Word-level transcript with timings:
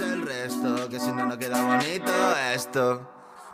el 0.00 0.22
resto, 0.22 0.88
que 0.88 0.98
si 0.98 1.12
no, 1.12 1.26
no 1.26 1.38
queda 1.38 1.62
bonito 1.62 2.12
esto. 2.54 3.08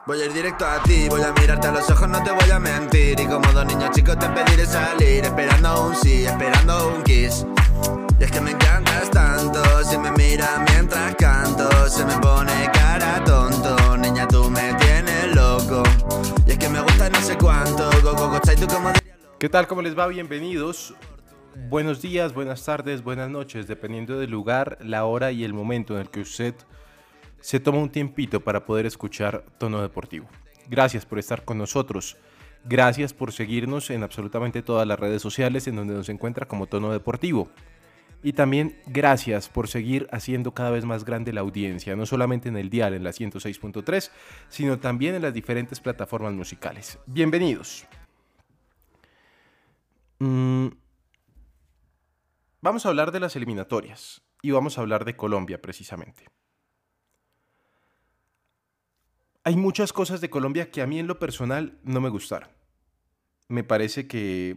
Voy 0.07 0.21
a 0.21 0.27
ir 0.27 0.33
directo 0.33 0.65
a 0.65 0.83
ti, 0.85 1.09
voy 1.09 1.23
a 1.23 1.33
mirarte 1.33 1.67
a 1.67 1.73
los 1.73 1.91
ojos, 1.91 2.09
no 2.09 2.23
te 2.23 2.31
voy 2.31 2.51
a 2.51 2.59
mentir. 2.59 3.19
Y 3.19 3.27
como 3.27 3.51
dos 3.53 3.67
niños 3.67 3.91
chicos 3.91 4.19
te 4.19 4.29
pediré 4.29 4.65
salir, 4.65 5.25
esperando 5.25 5.89
un 5.89 5.97
sí, 5.97 6.25
esperando 6.25 6.89
un 6.89 7.03
kiss. 7.03 7.45
Y 8.21 8.25
es 8.25 8.31
que 8.31 8.41
me 8.41 8.53
encantas 8.53 9.11
tanto, 9.11 9.63
si 9.85 9.99
me 9.99 10.13
mira 10.13 10.65
mientras 10.71 11.15
canto, 11.17 11.89
se 11.89 12.05
me 12.05 12.17
pone 12.19 12.71
cara 12.73 13.23
tonto. 13.25 13.97
Niña, 13.97 14.29
tú 14.29 14.49
me 14.49 14.75
tienes 14.75 15.35
loco. 15.35 15.83
Y 16.47 16.53
es 16.53 16.59
que 16.59 16.69
me 16.69 16.81
gusta 16.81 17.11
no 17.11 17.21
sé 17.21 17.37
cuánto, 17.37 17.91
go, 18.03 18.15
go, 18.15 18.31
go, 18.31 18.41
tú 18.41 18.67
como 18.69 18.93
¿Qué 19.39 19.49
tal? 19.49 19.67
¿Cómo 19.67 19.83
les 19.83 19.99
va? 19.99 20.07
Bienvenidos. 20.07 20.95
Buenos 21.59 22.03
días, 22.03 22.35
buenas 22.35 22.63
tardes, 22.67 23.03
buenas 23.03 23.31
noches, 23.31 23.67
dependiendo 23.67 24.19
del 24.19 24.31
lugar, 24.31 24.77
la 24.83 25.07
hora 25.07 25.33
y 25.33 25.43
el 25.43 25.55
momento 25.55 25.95
en 25.95 26.03
el 26.03 26.11
que 26.11 26.21
usted 26.21 26.55
se 27.41 27.61
toma 27.61 27.79
un 27.79 27.89
tiempito 27.89 28.41
para 28.41 28.67
poder 28.67 28.85
escuchar 28.85 29.43
Tono 29.59 29.81
Deportivo. 29.81 30.29
Gracias 30.69 31.07
por 31.07 31.19
estar 31.19 31.47
con 31.47 31.57
nosotros. 31.57 32.19
Gracias 32.67 33.15
por 33.15 33.33
seguirnos 33.33 33.89
en 33.89 34.03
absolutamente 34.03 34.63
todas 34.63 34.87
las 34.87 35.01
redes 35.01 35.23
sociales 35.23 35.67
en 35.67 35.77
donde 35.77 35.95
nos 35.95 36.11
encuentra 36.11 36.47
como 36.47 36.67
Tono 36.67 36.93
Deportivo. 36.93 37.49
Y 38.23 38.35
también 38.35 38.79
gracias 38.87 39.49
por 39.49 39.67
seguir 39.67 40.09
haciendo 40.13 40.53
cada 40.53 40.71
vez 40.71 40.85
más 40.85 41.07
grande 41.07 41.33
la 41.33 41.41
audiencia, 41.41 41.97
no 41.97 42.05
solamente 42.05 42.51
en 42.51 42.59
el 42.59 42.69
dial 42.69 42.93
en 42.93 43.03
la 43.03 43.11
106.3, 43.11 44.11
sino 44.51 44.79
también 44.79 45.15
en 45.15 45.23
las 45.23 45.33
diferentes 45.33 45.81
plataformas 45.81 46.35
musicales. 46.35 46.99
Bienvenidos. 47.07 47.87
Mm, 50.19 50.69
vamos 52.61 52.87
a 52.87 52.89
hablar 52.89 53.13
de 53.13 53.21
las 53.21 53.37
eliminatorias 53.37 54.23
y 54.43 54.51
vamos 54.51 54.79
a 54.79 54.81
hablar 54.81 55.05
de 55.05 55.17
Colombia 55.17 55.61
precisamente. 55.61 56.29
Hay 59.45 59.57
muchas 59.57 59.93
cosas 59.93 60.21
de 60.21 60.31
Colombia 60.31 60.71
que 60.71 60.83
a 60.83 60.87
mí 60.87 60.99
en 60.99 61.07
lo 61.07 61.19
personal 61.19 61.79
no 61.85 62.01
me 62.01 62.09
gustaron. 62.09 62.49
Me 63.49 63.63
parece 63.63 64.09
que 64.09 64.57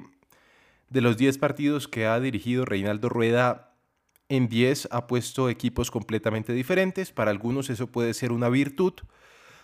de 0.90 1.02
los 1.02 1.18
10 1.18 1.38
partidos 1.38 1.88
que 1.88 2.08
ha 2.08 2.20
dirigido 2.20 2.66
Reinaldo 2.66 3.10
Rueda, 3.10 3.76
en 4.30 4.48
10 4.48 4.90
ha 4.92 5.08
puesto 5.08 5.50
equipos 5.50 5.92
completamente 5.92 6.54
diferentes. 6.54 7.12
Para 7.12 7.32
algunos 7.32 7.70
eso 7.70 7.88
puede 7.88 8.14
ser 8.14 8.32
una 8.32 8.50
virtud. 8.50 8.94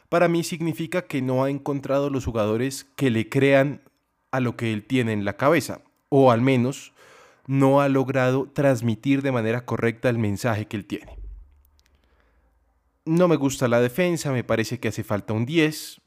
Para 0.09 0.27
mí 0.27 0.43
significa 0.43 1.03
que 1.03 1.21
no 1.21 1.43
ha 1.43 1.49
encontrado 1.49 2.09
los 2.09 2.25
jugadores 2.25 2.85
que 2.95 3.09
le 3.09 3.29
crean 3.29 3.81
a 4.31 4.39
lo 4.39 4.55
que 4.55 4.73
él 4.73 4.85
tiene 4.85 5.13
en 5.13 5.25
la 5.25 5.37
cabeza. 5.37 5.81
O 6.09 6.31
al 6.31 6.41
menos 6.41 6.93
no 7.47 7.81
ha 7.81 7.89
logrado 7.89 8.49
transmitir 8.51 9.21
de 9.21 9.31
manera 9.31 9.65
correcta 9.65 10.09
el 10.09 10.17
mensaje 10.17 10.67
que 10.67 10.77
él 10.77 10.85
tiene. 10.85 11.17
No 13.05 13.27
me 13.27 13.35
gusta 13.35 13.67
la 13.67 13.81
defensa, 13.81 14.31
me 14.31 14.43
parece 14.43 14.79
que 14.79 14.87
hace 14.87 15.03
falta 15.03 15.33
un 15.33 15.45
10. 15.45 16.01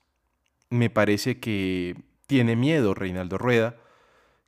Me 0.71 0.91
parece 0.91 1.39
que 1.39 1.97
tiene 2.27 2.57
miedo 2.57 2.93
Reinaldo 2.93 3.39
Rueda, 3.39 3.77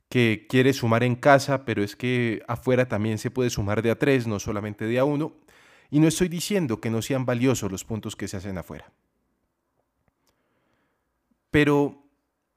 que 0.09 0.45
quiere 0.49 0.73
sumar 0.73 1.03
en 1.03 1.15
casa, 1.15 1.63
pero 1.65 1.81
es 1.81 1.95
que 1.95 2.43
afuera 2.47 2.87
también 2.87 3.17
se 3.17 3.31
puede 3.31 3.49
sumar 3.49 3.81
de 3.81 3.91
a 3.91 3.97
3, 3.97 4.27
no 4.27 4.39
solamente 4.39 4.85
de 4.85 4.99
a 4.99 5.05
1. 5.05 5.33
Y 5.91 5.99
no 5.99 6.07
estoy 6.07 6.27
diciendo 6.27 6.81
que 6.81 6.89
no 6.89 7.01
sean 7.01 7.25
valiosos 7.25 7.71
los 7.71 7.85
puntos 7.85 8.15
que 8.15 8.27
se 8.27 8.37
hacen 8.37 8.57
afuera. 8.57 8.91
Pero 11.49 12.03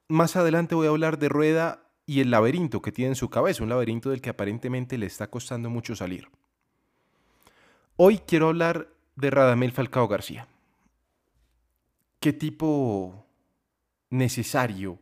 más 0.07 0.35
adelante 0.35 0.75
voy 0.75 0.87
a 0.87 0.91
hablar 0.91 1.19
de 1.19 1.29
Rueda 1.29 1.84
y 2.05 2.19
el 2.21 2.31
laberinto 2.31 2.81
que 2.81 2.91
tiene 2.91 3.09
en 3.09 3.15
su 3.15 3.29
cabeza, 3.29 3.63
un 3.63 3.69
laberinto 3.69 4.09
del 4.09 4.21
que 4.21 4.29
aparentemente 4.29 4.97
le 4.97 5.07
está 5.07 5.27
costando 5.27 5.69
mucho 5.69 5.95
salir. 5.95 6.29
Hoy 7.97 8.19
quiero 8.19 8.49
hablar 8.49 8.89
de 9.15 9.31
Radamel 9.31 9.71
Falcao 9.71 10.07
García. 10.07 10.47
Qué 12.19 12.33
tipo 12.33 13.25
necesario, 14.09 14.99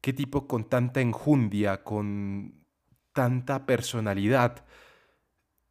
qué 0.00 0.12
tipo 0.12 0.46
con 0.46 0.68
tanta 0.68 1.00
enjundia, 1.00 1.82
con 1.82 2.54
tanta 3.12 3.66
personalidad. 3.66 4.64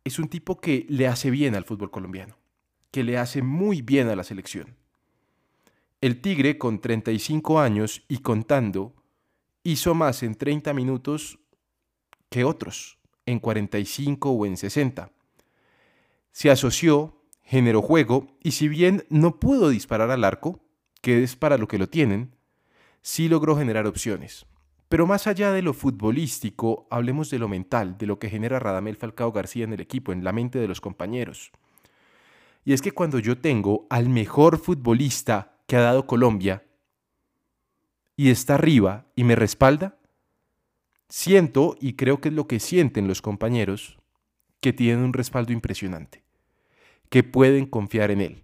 Es 0.04 0.20
un 0.20 0.28
tipo 0.28 0.60
que 0.60 0.86
le 0.90 1.08
hace 1.08 1.30
bien 1.30 1.56
al 1.56 1.66
fútbol 1.66 1.92
colombiano, 1.92 2.38
que 2.92 3.04
le 3.04 3.18
hace 3.18 3.42
muy 3.42 3.82
bien 3.82 4.08
a 4.10 4.16
la 4.16 4.24
selección. 4.24 4.76
El 6.00 6.22
Tigre, 6.22 6.58
con 6.58 6.80
35 6.80 7.60
años 7.60 8.04
y 8.08 8.20
contando, 8.20 8.94
hizo 9.72 9.94
más 9.94 10.24
en 10.24 10.36
30 10.36 10.74
minutos 10.74 11.40
que 12.30 12.46
otros, 12.46 13.00
en 13.26 13.40
45 13.40 14.32
o 14.32 14.46
en 14.46 14.56
60. 14.56 15.12
Se 16.32 16.50
asoció 16.50 17.18
generó 17.44 17.82
juego 17.82 18.28
y 18.42 18.52
si 18.52 18.68
bien 18.68 19.06
no 19.10 19.40
pudo 19.40 19.70
disparar 19.70 20.12
al 20.12 20.24
arco, 20.24 20.62
que 21.02 21.24
es 21.24 21.36
para 21.36 21.58
lo 21.58 21.68
que 21.68 21.78
lo 21.78 21.88
tienen, 21.88 22.36
sí 23.02 23.28
logró 23.28 23.58
generar 23.58 23.88
opciones. 23.88 24.46
Pero 24.88 25.06
más 25.06 25.28
allá 25.28 25.52
de 25.52 25.62
lo 25.62 25.74
futbolístico, 25.74 26.88
hablemos 26.90 27.30
de 27.30 27.40
lo 27.40 27.50
mental, 27.50 27.98
de 27.98 28.06
lo 28.06 28.20
que 28.20 28.30
genera 28.30 28.60
Radamel 28.60 28.96
Falcao 28.96 29.34
García 29.34 29.66
en 29.66 29.74
el 29.74 29.82
equipo, 29.82 30.14
en 30.14 30.24
la 30.24 30.32
mente 30.32 30.60
de 30.60 30.68
los 30.68 30.80
compañeros. 30.80 31.52
Y 32.64 32.72
es 32.72 32.82
que 32.82 32.92
cuando 32.92 33.20
yo 33.20 33.38
tengo 33.38 33.86
al 33.90 34.08
mejor 34.08 34.60
futbolista 34.60 35.58
que 35.68 35.76
ha 35.76 35.82
dado 35.82 36.08
Colombia 36.08 36.67
y 38.18 38.30
está 38.30 38.56
arriba 38.56 39.06
y 39.16 39.24
me 39.24 39.36
respalda, 39.36 39.98
siento, 41.08 41.78
y 41.80 41.94
creo 41.94 42.20
que 42.20 42.28
es 42.28 42.36
lo 42.36 42.48
que 42.48 42.60
sienten 42.60 43.08
los 43.08 43.22
compañeros, 43.22 43.98
que 44.60 44.74
tienen 44.74 45.06
un 45.06 45.14
respaldo 45.14 45.54
impresionante 45.54 46.28
que 47.10 47.24
pueden 47.24 47.66
confiar 47.66 48.12
en 48.12 48.22
él, 48.22 48.44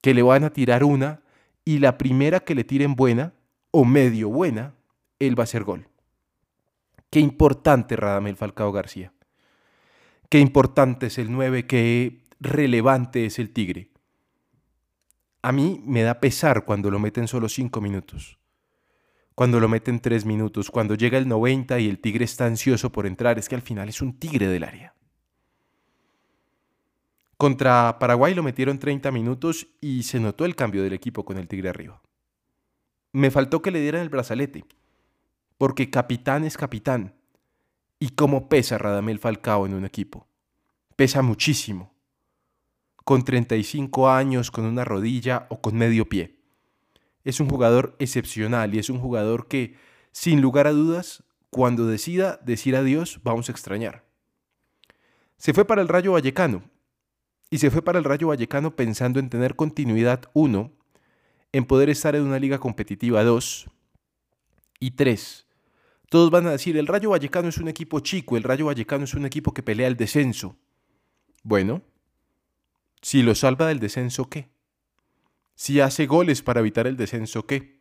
que 0.00 0.14
le 0.14 0.22
van 0.22 0.44
a 0.44 0.50
tirar 0.50 0.84
una 0.84 1.22
y 1.64 1.78
la 1.78 1.98
primera 1.98 2.40
que 2.40 2.54
le 2.54 2.64
tiren 2.64 2.94
buena 2.94 3.34
o 3.70 3.84
medio 3.84 4.28
buena, 4.28 4.74
él 5.18 5.38
va 5.38 5.42
a 5.42 5.44
hacer 5.44 5.64
gol. 5.64 5.88
Qué 7.10 7.20
importante 7.20 7.96
Radamel 7.96 8.36
Falcao 8.36 8.72
García. 8.72 9.12
Qué 10.28 10.40
importante 10.40 11.06
es 11.06 11.18
el 11.18 11.32
9, 11.32 11.66
qué 11.66 12.18
relevante 12.40 13.26
es 13.26 13.38
el 13.38 13.50
Tigre. 13.50 13.90
A 15.42 15.52
mí 15.52 15.80
me 15.84 16.02
da 16.02 16.20
pesar 16.20 16.64
cuando 16.64 16.90
lo 16.90 16.98
meten 16.98 17.28
solo 17.28 17.48
5 17.48 17.80
minutos. 17.80 18.38
Cuando 19.36 19.60
lo 19.60 19.68
meten 19.68 20.00
3 20.00 20.24
minutos, 20.24 20.70
cuando 20.70 20.94
llega 20.94 21.18
el 21.18 21.28
90 21.28 21.78
y 21.78 21.90
el 21.90 21.98
Tigre 21.98 22.24
está 22.24 22.46
ansioso 22.46 22.90
por 22.90 23.06
entrar, 23.06 23.38
es 23.38 23.50
que 23.50 23.54
al 23.54 23.60
final 23.60 23.86
es 23.86 24.00
un 24.00 24.18
Tigre 24.18 24.48
del 24.48 24.64
área. 24.64 24.94
Contra 27.36 27.98
Paraguay 27.98 28.34
lo 28.34 28.42
metieron 28.42 28.78
30 28.78 29.12
minutos 29.12 29.66
y 29.78 30.04
se 30.04 30.20
notó 30.20 30.46
el 30.46 30.56
cambio 30.56 30.82
del 30.82 30.94
equipo 30.94 31.26
con 31.26 31.36
el 31.36 31.48
Tigre 31.48 31.68
arriba. 31.68 32.00
Me 33.12 33.30
faltó 33.30 33.60
que 33.60 33.70
le 33.70 33.82
dieran 33.82 34.00
el 34.00 34.08
brazalete, 34.08 34.64
porque 35.58 35.90
capitán 35.90 36.44
es 36.44 36.56
capitán. 36.56 37.14
¿Y 37.98 38.12
cómo 38.12 38.48
pesa 38.48 38.78
Radamel 38.78 39.18
Falcao 39.18 39.66
en 39.66 39.74
un 39.74 39.84
equipo? 39.84 40.26
Pesa 40.96 41.20
muchísimo. 41.20 41.92
Con 43.04 43.22
35 43.22 44.08
años, 44.08 44.50
con 44.50 44.64
una 44.64 44.86
rodilla 44.86 45.46
o 45.50 45.60
con 45.60 45.76
medio 45.76 46.08
pie. 46.08 46.35
Es 47.26 47.40
un 47.40 47.48
jugador 47.50 47.96
excepcional 47.98 48.72
y 48.72 48.78
es 48.78 48.88
un 48.88 49.00
jugador 49.00 49.48
que, 49.48 49.74
sin 50.12 50.40
lugar 50.40 50.68
a 50.68 50.72
dudas, 50.72 51.24
cuando 51.50 51.88
decida 51.88 52.38
decir 52.44 52.76
adiós, 52.76 53.18
vamos 53.24 53.48
a 53.48 53.52
extrañar. 53.52 54.04
Se 55.36 55.52
fue 55.52 55.64
para 55.64 55.82
el 55.82 55.88
Rayo 55.88 56.12
Vallecano 56.12 56.62
y 57.50 57.58
se 57.58 57.72
fue 57.72 57.82
para 57.82 57.98
el 57.98 58.04
Rayo 58.04 58.28
Vallecano 58.28 58.76
pensando 58.76 59.18
en 59.18 59.28
tener 59.28 59.56
continuidad 59.56 60.30
1, 60.34 60.72
en 61.50 61.64
poder 61.64 61.90
estar 61.90 62.14
en 62.14 62.22
una 62.22 62.38
liga 62.38 62.58
competitiva 62.58 63.24
2 63.24 63.66
y 64.78 64.92
3. 64.92 65.48
Todos 66.08 66.30
van 66.30 66.46
a 66.46 66.52
decir, 66.52 66.76
el 66.76 66.86
Rayo 66.86 67.10
Vallecano 67.10 67.48
es 67.48 67.58
un 67.58 67.66
equipo 67.66 67.98
chico, 67.98 68.36
el 68.36 68.44
Rayo 68.44 68.66
Vallecano 68.66 69.02
es 69.02 69.14
un 69.14 69.26
equipo 69.26 69.52
que 69.52 69.64
pelea 69.64 69.88
el 69.88 69.96
descenso. 69.96 70.56
Bueno, 71.42 71.82
si 73.02 73.24
lo 73.24 73.34
salva 73.34 73.66
del 73.66 73.80
descenso, 73.80 74.30
¿qué? 74.30 74.48
Si 75.56 75.80
hace 75.80 76.06
goles 76.06 76.42
para 76.42 76.60
evitar 76.60 76.86
el 76.86 76.96
descenso, 76.96 77.46
¿qué? 77.46 77.80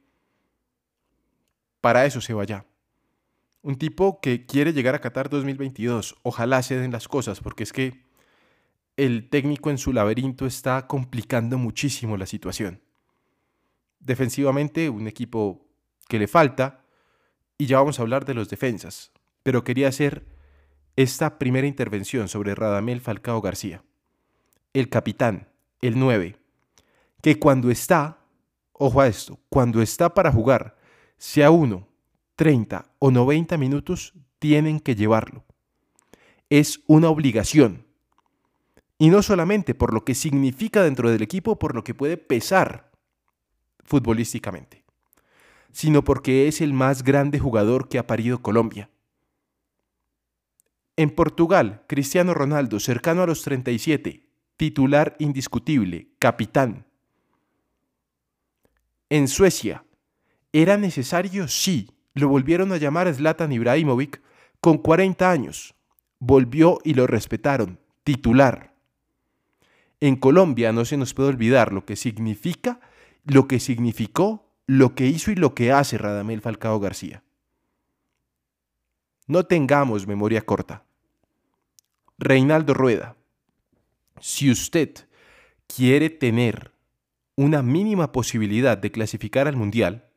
Para 1.81 2.05
eso 2.05 2.21
se 2.21 2.33
vaya. 2.33 2.65
Un 3.61 3.77
tipo 3.77 4.21
que 4.21 4.45
quiere 4.45 4.71
llegar 4.71 4.95
a 4.95 5.01
Qatar 5.01 5.29
2022. 5.29 6.15
Ojalá 6.23 6.63
se 6.63 6.77
den 6.77 6.93
las 6.93 7.09
cosas, 7.09 7.41
porque 7.41 7.63
es 7.63 7.73
que 7.73 8.05
el 8.95 9.29
técnico 9.29 9.69
en 9.69 9.77
su 9.77 9.91
laberinto 9.91 10.45
está 10.45 10.87
complicando 10.87 11.57
muchísimo 11.57 12.15
la 12.15 12.25
situación. 12.25 12.81
Defensivamente, 13.99 14.89
un 14.89 15.07
equipo 15.07 15.67
que 16.07 16.17
le 16.17 16.27
falta, 16.27 16.85
y 17.57 17.65
ya 17.65 17.79
vamos 17.79 17.99
a 17.99 18.03
hablar 18.03 18.23
de 18.23 18.35
los 18.35 18.49
defensas, 18.49 19.11
pero 19.43 19.65
quería 19.65 19.89
hacer 19.89 20.25
esta 20.95 21.37
primera 21.37 21.67
intervención 21.67 22.29
sobre 22.29 22.55
Radamel 22.55 23.01
Falcao 23.01 23.41
García, 23.41 23.83
el 24.73 24.87
capitán, 24.87 25.49
el 25.81 25.99
9, 25.99 26.37
que 27.25 27.39
cuando 27.39 27.71
está, 27.71 28.19
ojo 28.71 29.01
a 29.01 29.07
esto, 29.07 29.39
cuando 29.49 29.81
está 29.81 30.13
para 30.13 30.31
jugar, 30.31 30.77
sea 31.17 31.49
uno, 31.49 31.87
30 32.35 32.85
o 32.99 33.09
90 33.09 33.57
minutos, 33.57 34.13
tienen 34.37 34.79
que 34.79 34.93
llevarlo. 34.93 35.43
Es 36.51 36.83
una 36.85 37.09
obligación. 37.09 37.87
Y 38.99 39.09
no 39.09 39.23
solamente 39.23 39.73
por 39.73 39.91
lo 39.91 40.05
que 40.05 40.13
significa 40.13 40.83
dentro 40.83 41.09
del 41.09 41.23
equipo, 41.23 41.57
por 41.57 41.73
lo 41.73 41.83
que 41.83 41.95
puede 41.95 42.17
pesar 42.17 42.91
futbolísticamente, 43.83 44.85
sino 45.71 46.03
porque 46.03 46.47
es 46.47 46.61
el 46.61 46.73
más 46.73 47.01
grande 47.01 47.39
jugador 47.39 47.89
que 47.89 47.97
ha 47.97 48.05
parido 48.05 48.43
Colombia. 48.43 48.91
En 50.95 51.09
Portugal, 51.09 51.85
Cristiano 51.87 52.35
Ronaldo, 52.35 52.79
cercano 52.79 53.23
a 53.23 53.25
los 53.25 53.41
37, 53.41 54.29
titular 54.57 55.15
indiscutible, 55.17 56.11
capitán. 56.19 56.84
En 59.09 59.27
Suecia, 59.27 59.85
¿era 60.51 60.77
necesario? 60.77 61.47
Sí. 61.47 61.91
Lo 62.15 62.29
volvieron 62.29 62.71
a 62.71 62.77
llamar 62.77 63.13
Zlatan 63.13 63.51
Ibrahimovic 63.51 64.21
con 64.61 64.77
40 64.77 65.29
años. 65.29 65.75
Volvió 66.19 66.79
y 66.83 66.93
lo 66.93 67.07
respetaron, 67.07 67.77
titular. 68.03 68.73
En 69.99 70.15
Colombia 70.15 70.71
no 70.71 70.85
se 70.85 70.97
nos 70.97 71.13
puede 71.13 71.29
olvidar 71.29 71.73
lo 71.73 71.85
que 71.85 71.95
significa, 71.95 72.79
lo 73.25 73.47
que 73.47 73.59
significó, 73.59 74.49
lo 74.65 74.95
que 74.95 75.07
hizo 75.07 75.31
y 75.31 75.35
lo 75.35 75.53
que 75.53 75.71
hace 75.71 75.97
Radamel 75.97 76.41
Falcao 76.41 76.79
García. 76.79 77.21
No 79.27 79.45
tengamos 79.45 80.07
memoria 80.07 80.41
corta. 80.41 80.83
Reinaldo 82.17 82.73
Rueda, 82.73 83.17
si 84.21 84.49
usted 84.49 85.07
quiere 85.67 86.09
tener 86.09 86.74
una 87.35 87.61
mínima 87.61 88.11
posibilidad 88.11 88.77
de 88.77 88.91
clasificar 88.91 89.47
al 89.47 89.55
Mundial, 89.55 90.09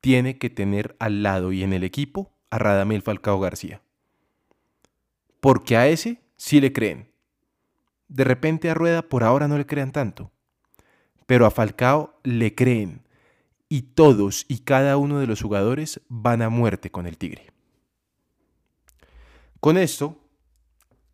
tiene 0.00 0.38
que 0.38 0.50
tener 0.50 0.96
al 0.98 1.22
lado 1.22 1.52
y 1.52 1.62
en 1.62 1.72
el 1.72 1.84
equipo 1.84 2.32
a 2.50 2.58
Radamel 2.58 3.02
Falcao 3.02 3.38
García. 3.38 3.82
Porque 5.40 5.76
a 5.76 5.88
ese 5.88 6.20
sí 6.36 6.60
le 6.60 6.72
creen. 6.72 7.10
De 8.08 8.24
repente 8.24 8.70
a 8.70 8.74
Rueda 8.74 9.02
por 9.02 9.22
ahora 9.22 9.46
no 9.46 9.56
le 9.56 9.66
crean 9.66 9.92
tanto, 9.92 10.32
pero 11.26 11.46
a 11.46 11.50
Falcao 11.50 12.18
le 12.24 12.54
creen 12.54 13.02
y 13.68 13.82
todos 13.82 14.46
y 14.48 14.58
cada 14.60 14.96
uno 14.96 15.20
de 15.20 15.28
los 15.28 15.40
jugadores 15.40 16.00
van 16.08 16.42
a 16.42 16.48
muerte 16.48 16.90
con 16.90 17.06
el 17.06 17.16
Tigre. 17.18 17.52
Con 19.60 19.76
esto 19.76 20.18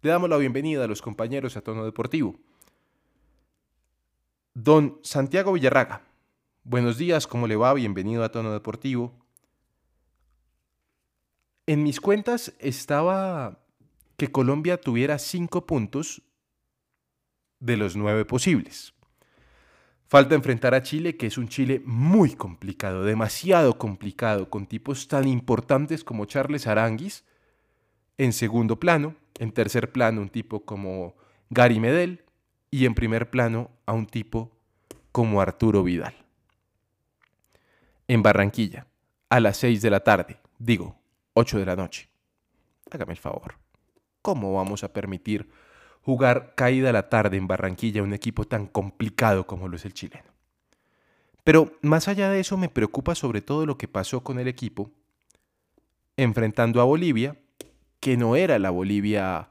le 0.00 0.10
damos 0.10 0.30
la 0.30 0.38
bienvenida 0.38 0.84
a 0.84 0.86
los 0.86 1.02
compañeros 1.02 1.56
a 1.56 1.60
Tono 1.60 1.84
Deportivo. 1.84 2.38
Don 4.58 4.98
Santiago 5.02 5.52
Villarraga, 5.52 6.00
buenos 6.64 6.96
días, 6.96 7.26
¿cómo 7.26 7.46
le 7.46 7.56
va? 7.56 7.74
Bienvenido 7.74 8.24
a 8.24 8.30
Tono 8.30 8.54
Deportivo. 8.54 9.12
En 11.66 11.82
mis 11.82 12.00
cuentas 12.00 12.54
estaba 12.58 13.58
que 14.16 14.32
Colombia 14.32 14.80
tuviera 14.80 15.18
cinco 15.18 15.66
puntos 15.66 16.22
de 17.60 17.76
los 17.76 17.96
nueve 17.96 18.24
posibles. 18.24 18.94
Falta 20.06 20.34
enfrentar 20.34 20.74
a 20.74 20.82
Chile, 20.82 21.18
que 21.18 21.26
es 21.26 21.36
un 21.36 21.48
Chile 21.48 21.82
muy 21.84 22.30
complicado, 22.30 23.04
demasiado 23.04 23.76
complicado, 23.76 24.48
con 24.48 24.64
tipos 24.64 25.06
tan 25.06 25.28
importantes 25.28 26.02
como 26.02 26.24
Charles 26.24 26.66
Aranguis 26.66 27.26
en 28.16 28.32
segundo 28.32 28.80
plano, 28.80 29.16
en 29.38 29.52
tercer 29.52 29.92
plano 29.92 30.22
un 30.22 30.30
tipo 30.30 30.64
como 30.64 31.14
Gary 31.50 31.78
Medel 31.78 32.25
y 32.70 32.86
en 32.86 32.94
primer 32.94 33.30
plano 33.30 33.70
a 33.86 33.92
un 33.92 34.06
tipo 34.06 34.56
como 35.12 35.40
Arturo 35.40 35.82
Vidal. 35.82 36.14
En 38.08 38.22
Barranquilla, 38.22 38.86
a 39.28 39.40
las 39.40 39.56
6 39.58 39.82
de 39.82 39.90
la 39.90 40.00
tarde, 40.00 40.38
digo, 40.58 40.96
8 41.34 41.58
de 41.58 41.66
la 41.66 41.76
noche. 41.76 42.08
Hágame 42.90 43.12
el 43.12 43.18
favor. 43.18 43.54
¿Cómo 44.22 44.54
vamos 44.54 44.84
a 44.84 44.92
permitir 44.92 45.48
jugar 46.02 46.54
caída 46.54 46.92
la 46.92 47.08
tarde 47.08 47.36
en 47.36 47.48
Barranquilla 47.48 48.00
a 48.00 48.04
un 48.04 48.12
equipo 48.12 48.44
tan 48.44 48.66
complicado 48.66 49.46
como 49.46 49.68
lo 49.68 49.76
es 49.76 49.84
el 49.84 49.94
chileno? 49.94 50.36
Pero 51.44 51.78
más 51.82 52.08
allá 52.08 52.28
de 52.30 52.40
eso 52.40 52.56
me 52.56 52.68
preocupa 52.68 53.14
sobre 53.14 53.40
todo 53.40 53.66
lo 53.66 53.78
que 53.78 53.88
pasó 53.88 54.22
con 54.22 54.38
el 54.38 54.48
equipo 54.48 54.90
enfrentando 56.16 56.80
a 56.80 56.84
Bolivia, 56.84 57.36
que 58.00 58.16
no 58.16 58.36
era 58.36 58.58
la 58.58 58.70
Bolivia 58.70 59.50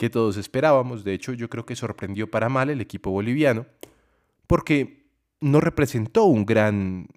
que 0.00 0.08
todos 0.08 0.38
esperábamos. 0.38 1.04
De 1.04 1.12
hecho, 1.12 1.34
yo 1.34 1.50
creo 1.50 1.66
que 1.66 1.76
sorprendió 1.76 2.30
para 2.30 2.48
mal 2.48 2.70
el 2.70 2.80
equipo 2.80 3.10
boliviano, 3.10 3.66
porque 4.46 5.10
no 5.42 5.60
representó 5.60 6.24
un 6.24 6.46
gran 6.46 7.08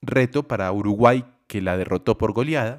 reto 0.00 0.46
para 0.46 0.70
Uruguay, 0.70 1.24
que 1.48 1.60
la 1.60 1.76
derrotó 1.76 2.16
por 2.16 2.32
goleada, 2.32 2.78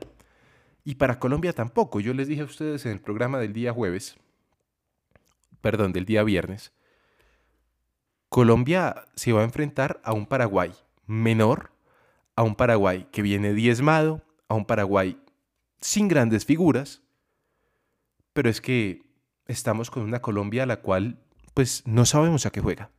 y 0.86 0.96
para 0.96 1.20
Colombia 1.20 1.52
tampoco. 1.52 2.00
Yo 2.00 2.14
les 2.14 2.30
dije 2.30 2.44
a 2.44 2.46
ustedes 2.46 2.86
en 2.86 2.94
el 2.94 3.02
programa 3.02 3.38
del 3.38 3.52
día 3.52 3.74
jueves, 3.74 4.16
perdón, 5.60 5.92
del 5.92 6.06
día 6.06 6.24
viernes, 6.24 6.72
Colombia 8.30 9.04
se 9.18 9.34
va 9.34 9.42
a 9.42 9.44
enfrentar 9.44 10.00
a 10.06 10.14
un 10.14 10.28
Paraguay 10.28 10.72
menor, 11.08 11.74
a 12.38 12.44
un 12.44 12.56
Paraguay 12.56 13.06
que 13.12 13.22
viene 13.22 13.54
diezmado, 13.54 14.22
a 14.48 14.56
un 14.56 14.64
Paraguay 14.64 15.20
sin 15.82 16.08
grandes 16.08 16.46
figuras, 16.46 17.02
pero 18.32 18.50
es 18.50 18.62
que 18.62 19.05
estamos 19.48 19.92
con 19.92 20.04
una 20.04 20.22
Colombia 20.22 20.64
a 20.64 20.68
la 20.68 20.82
cual 20.82 21.20
pues 21.54 21.84
no 21.86 22.06
sabemos 22.06 22.46
a 22.46 22.52
qué 22.52 22.62
juega. 22.62 22.92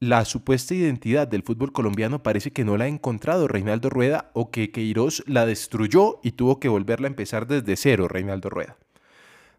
La 0.00 0.24
supuesta 0.24 0.74
identidad 0.74 1.28
del 1.28 1.44
fútbol 1.44 1.72
colombiano 1.72 2.24
parece 2.24 2.50
que 2.50 2.64
no 2.64 2.76
la 2.76 2.84
ha 2.84 2.88
encontrado 2.88 3.46
Reinaldo 3.46 3.88
Rueda 3.88 4.30
o 4.34 4.50
que 4.50 4.72
Queiroz 4.72 5.22
la 5.28 5.46
destruyó 5.46 6.18
y 6.24 6.32
tuvo 6.32 6.58
que 6.58 6.68
volverla 6.68 7.06
a 7.06 7.10
empezar 7.10 7.46
desde 7.46 7.76
cero 7.76 8.08
Reinaldo 8.08 8.50
Rueda. 8.50 8.76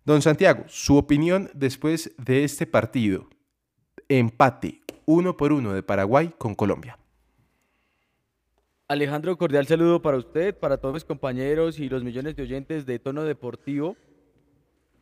Don 0.03 0.21
Santiago, 0.21 0.65
su 0.67 0.97
opinión 0.97 1.49
después 1.53 2.13
de 2.17 2.43
este 2.43 2.67
partido. 2.67 3.29
Empate 4.09 4.81
uno 5.05 5.37
por 5.37 5.53
uno 5.53 5.73
de 5.73 5.81
Paraguay 5.81 6.33
con 6.37 6.55
Colombia. 6.55 6.97
Alejandro, 8.89 9.37
cordial 9.37 9.65
saludo 9.65 10.01
para 10.01 10.17
usted, 10.17 10.57
para 10.57 10.77
todos 10.77 10.93
mis 10.93 11.05
compañeros 11.05 11.79
y 11.79 11.87
los 11.87 12.03
millones 12.03 12.35
de 12.35 12.43
oyentes 12.43 12.85
de 12.85 12.99
Tono 12.99 13.23
Deportivo. 13.23 13.95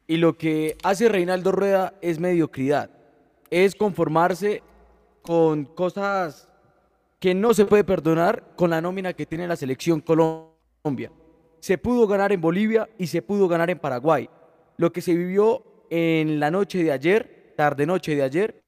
Y 0.08 0.18
lo 0.18 0.38
que 0.38 0.78
hace 0.84 1.10
Reinaldo 1.10 1.52
Rueda 1.52 1.94
es 2.02 2.20
mediocridad, 2.20 2.90
es 3.50 3.76
conformarse 3.76 4.62
con 5.22 5.66
cosas 5.66 6.50
que 7.20 7.36
no 7.36 7.54
se 7.54 7.66
puede 7.66 7.84
perdonar 7.84 8.44
con 8.56 8.72
la 8.72 8.82
nómina 8.82 9.14
que 9.14 9.26
tiene 9.26 9.48
la 9.48 9.56
selección 9.56 10.02
Colombia. 10.02 11.12
Se 11.60 11.78
pudo 11.78 12.08
ganar 12.08 12.32
en 12.32 12.42
Bolivia 12.42 12.90
y 12.98 13.08
se 13.08 13.22
pudo 13.22 13.48
ganar 13.48 13.70
en 13.70 13.78
Paraguay. 13.78 14.28
Lo 14.78 14.92
que 14.92 15.02
se 15.02 15.14
vivió 15.14 15.64
en 15.92 16.40
la 16.40 16.50
noche 16.50 16.84
de 16.84 16.92
ayer, 16.92 17.54
tarde 17.56 17.86
noche 17.86 18.16
de 18.16 18.24
ayer, 18.24 18.64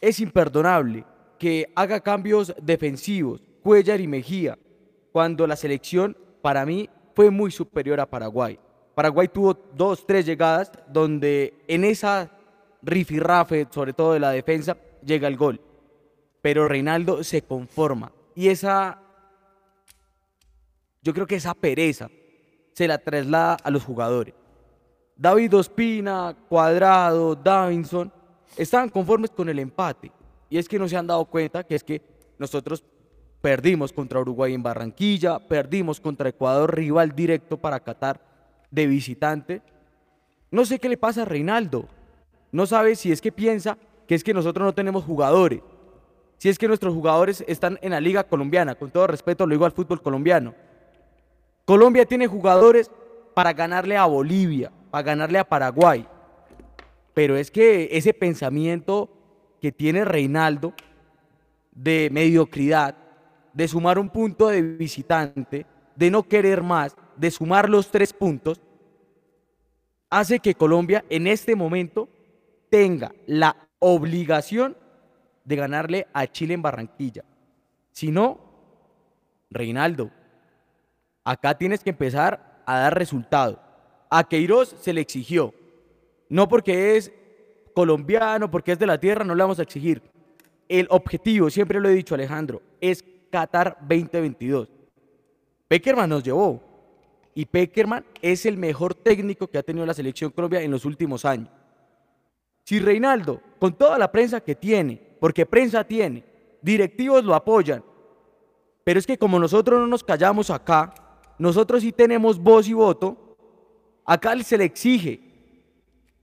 es 0.00 0.18
imperdonable 0.20 1.04
que 1.38 1.70
haga 1.74 2.00
cambios 2.00 2.54
defensivos, 2.62 3.42
Cuellar 3.62 4.00
y 4.00 4.06
Mejía, 4.06 4.58
cuando 5.12 5.46
la 5.46 5.56
selección 5.56 6.16
para 6.40 6.64
mí 6.64 6.88
fue 7.14 7.30
muy 7.30 7.50
superior 7.50 8.00
a 8.00 8.08
Paraguay. 8.08 8.58
Paraguay 8.94 9.28
tuvo 9.28 9.54
dos, 9.74 10.06
tres 10.06 10.26
llegadas 10.26 10.72
donde 10.88 11.54
en 11.68 11.84
esa 11.84 12.30
rifirrafe, 12.82 13.66
sobre 13.70 13.92
todo 13.92 14.12
de 14.12 14.20
la 14.20 14.30
defensa, 14.30 14.76
llega 15.04 15.28
el 15.28 15.36
gol. 15.36 15.60
Pero 16.42 16.68
Reinaldo 16.68 17.22
se 17.22 17.42
conforma. 17.42 18.12
Y 18.34 18.48
esa, 18.48 19.00
yo 21.02 21.12
creo 21.12 21.26
que 21.26 21.36
esa 21.36 21.54
pereza 21.54 22.10
se 22.72 22.88
la 22.88 22.98
traslada 22.98 23.56
a 23.62 23.70
los 23.70 23.84
jugadores. 23.84 24.34
David 25.16 25.54
Ospina, 25.54 26.34
Cuadrado, 26.48 27.34
Davinson, 27.34 28.10
estaban 28.56 28.88
conformes 28.88 29.30
con 29.30 29.48
el 29.48 29.58
empate. 29.58 30.10
Y 30.48 30.58
es 30.58 30.68
que 30.68 30.78
no 30.78 30.88
se 30.88 30.96
han 30.96 31.06
dado 31.06 31.24
cuenta 31.26 31.62
que 31.64 31.74
es 31.74 31.84
que 31.84 32.00
nosotros 32.38 32.82
perdimos 33.40 33.92
contra 33.92 34.20
Uruguay 34.20 34.54
en 34.54 34.62
Barranquilla, 34.62 35.38
perdimos 35.38 36.00
contra 36.00 36.30
Ecuador, 36.30 36.74
rival 36.74 37.14
directo 37.14 37.56
para 37.58 37.80
Qatar 37.80 38.29
de 38.70 38.86
visitante. 38.86 39.62
No 40.50 40.64
sé 40.64 40.78
qué 40.78 40.88
le 40.88 40.96
pasa 40.96 41.22
a 41.22 41.24
Reinaldo. 41.24 41.88
No 42.52 42.66
sabe 42.66 42.96
si 42.96 43.12
es 43.12 43.20
que 43.20 43.32
piensa 43.32 43.78
que 44.06 44.14
es 44.14 44.24
que 44.24 44.34
nosotros 44.34 44.64
no 44.64 44.74
tenemos 44.74 45.04
jugadores. 45.04 45.60
Si 46.38 46.48
es 46.48 46.58
que 46.58 46.68
nuestros 46.68 46.94
jugadores 46.94 47.44
están 47.46 47.78
en 47.82 47.90
la 47.92 48.00
liga 48.00 48.24
colombiana. 48.24 48.74
Con 48.74 48.90
todo 48.90 49.06
respeto 49.06 49.46
lo 49.46 49.52
digo 49.52 49.64
al 49.64 49.72
fútbol 49.72 50.02
colombiano. 50.02 50.54
Colombia 51.64 52.04
tiene 52.06 52.26
jugadores 52.26 52.90
para 53.34 53.52
ganarle 53.52 53.96
a 53.96 54.06
Bolivia, 54.06 54.72
para 54.90 55.02
ganarle 55.02 55.38
a 55.38 55.48
Paraguay. 55.48 56.06
Pero 57.14 57.36
es 57.36 57.50
que 57.50 57.88
ese 57.92 58.14
pensamiento 58.14 59.10
que 59.60 59.70
tiene 59.70 60.04
Reinaldo 60.04 60.72
de 61.72 62.08
mediocridad, 62.10 62.96
de 63.52 63.68
sumar 63.68 63.98
un 63.98 64.08
punto 64.08 64.48
de 64.48 64.62
visitante, 64.62 65.66
de 65.94 66.10
no 66.10 66.22
querer 66.22 66.62
más, 66.62 66.96
de 67.20 67.30
sumar 67.30 67.68
los 67.68 67.90
tres 67.90 68.14
puntos, 68.14 68.60
hace 70.08 70.40
que 70.40 70.54
Colombia 70.54 71.04
en 71.10 71.26
este 71.26 71.54
momento 71.54 72.08
tenga 72.70 73.12
la 73.26 73.68
obligación 73.78 74.76
de 75.44 75.56
ganarle 75.56 76.06
a 76.14 76.26
Chile 76.26 76.54
en 76.54 76.62
Barranquilla. 76.62 77.24
Si 77.92 78.10
no, 78.10 78.40
Reinaldo, 79.50 80.10
acá 81.22 81.58
tienes 81.58 81.84
que 81.84 81.90
empezar 81.90 82.62
a 82.64 82.78
dar 82.78 82.96
resultado. 82.96 83.60
A 84.08 84.24
Queiroz 84.24 84.74
se 84.80 84.94
le 84.94 85.02
exigió. 85.02 85.52
No 86.28 86.48
porque 86.48 86.96
es 86.96 87.12
colombiano, 87.74 88.50
porque 88.50 88.72
es 88.72 88.78
de 88.78 88.86
la 88.86 88.98
tierra, 88.98 89.24
no 89.24 89.34
le 89.34 89.42
vamos 89.42 89.58
a 89.58 89.62
exigir. 89.62 90.02
El 90.68 90.86
objetivo, 90.88 91.50
siempre 91.50 91.80
lo 91.80 91.88
he 91.88 91.94
dicho 91.94 92.14
Alejandro, 92.14 92.62
es 92.80 93.04
Qatar 93.30 93.76
2022. 93.80 94.68
Peckerman 95.68 96.08
nos 96.08 96.22
llevó. 96.22 96.69
Y 97.34 97.46
Peckerman 97.46 98.04
es 98.20 98.46
el 98.46 98.56
mejor 98.56 98.94
técnico 98.94 99.46
que 99.46 99.58
ha 99.58 99.62
tenido 99.62 99.86
la 99.86 99.94
selección 99.94 100.30
Colombia 100.30 100.60
en 100.60 100.70
los 100.70 100.84
últimos 100.84 101.24
años. 101.24 101.48
Si 102.64 102.78
Reinaldo, 102.78 103.40
con 103.58 103.74
toda 103.74 103.98
la 103.98 104.10
prensa 104.10 104.40
que 104.40 104.54
tiene, 104.54 105.00
porque 105.20 105.46
prensa 105.46 105.84
tiene, 105.84 106.24
directivos 106.62 107.24
lo 107.24 107.34
apoyan, 107.34 107.82
pero 108.84 108.98
es 108.98 109.06
que 109.06 109.18
como 109.18 109.38
nosotros 109.38 109.78
no 109.78 109.86
nos 109.86 110.04
callamos 110.04 110.50
acá, 110.50 110.94
nosotros 111.38 111.82
sí 111.82 111.92
tenemos 111.92 112.38
voz 112.38 112.68
y 112.68 112.74
voto, 112.74 113.36
acá 114.04 114.36
se 114.42 114.58
le 114.58 114.64
exige, 114.64 115.20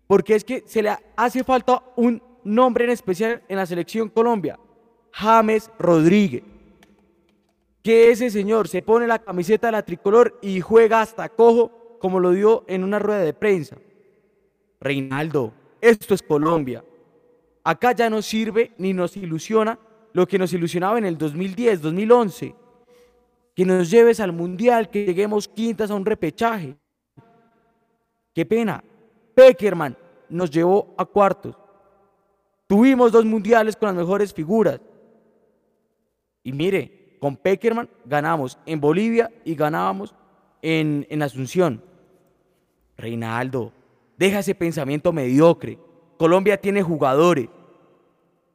porque 0.05 0.35
es 0.35 0.43
que 0.43 0.63
se 0.65 0.81
le 0.81 0.95
hace 1.15 1.43
falta 1.43 1.83
un 1.95 2.21
nombre 2.43 2.85
en 2.85 2.91
especial 2.91 3.41
en 3.47 3.57
la 3.57 3.65
selección 3.65 4.09
Colombia, 4.09 4.59
James 5.11 5.69
Rodríguez. 5.79 6.43
Que 7.87 8.11
ese 8.11 8.29
señor 8.29 8.67
se 8.67 8.81
pone 8.81 9.07
la 9.07 9.19
camiseta 9.19 9.67
de 9.67 9.71
la 9.71 9.81
tricolor 9.81 10.37
y 10.41 10.59
juega 10.59 10.99
hasta 10.99 11.29
cojo, 11.29 11.97
como 12.01 12.19
lo 12.19 12.31
dio 12.31 12.65
en 12.67 12.83
una 12.83 12.99
rueda 12.99 13.21
de 13.21 13.33
prensa. 13.33 13.77
Reinaldo, 14.81 15.53
esto 15.79 16.13
es 16.13 16.21
Colombia. 16.21 16.83
Acá 17.63 17.93
ya 17.93 18.09
no 18.09 18.21
sirve 18.21 18.73
ni 18.77 18.91
nos 18.91 19.15
ilusiona 19.15 19.79
lo 20.11 20.27
que 20.27 20.37
nos 20.37 20.51
ilusionaba 20.51 20.97
en 20.97 21.05
el 21.05 21.17
2010, 21.17 21.81
2011. 21.81 22.55
Que 23.55 23.63
nos 23.63 23.89
lleves 23.89 24.19
al 24.19 24.33
mundial, 24.33 24.89
que 24.89 25.05
lleguemos 25.05 25.47
quintas 25.47 25.89
a 25.89 25.95
un 25.95 26.05
repechaje. 26.05 26.75
Qué 28.35 28.45
pena. 28.45 28.83
Peckerman 29.33 29.95
nos 30.27 30.51
llevó 30.51 30.93
a 30.97 31.05
cuartos. 31.05 31.55
Tuvimos 32.67 33.13
dos 33.13 33.23
mundiales 33.23 33.77
con 33.77 33.87
las 33.87 33.95
mejores 33.95 34.33
figuras. 34.33 34.81
Y 36.43 36.51
mire, 36.51 36.97
con 37.19 37.35
Peckerman 37.35 37.89
ganamos 38.05 38.57
en 38.65 38.79
Bolivia 38.79 39.31
y 39.43 39.55
ganábamos 39.55 40.13
en, 40.61 41.05
en 41.09 41.21
Asunción. 41.21 41.81
Reinaldo, 42.97 43.71
deja 44.17 44.39
ese 44.39 44.55
pensamiento 44.55 45.13
mediocre. 45.13 45.79
Colombia 46.17 46.59
tiene 46.59 46.81
jugadores. 46.81 47.47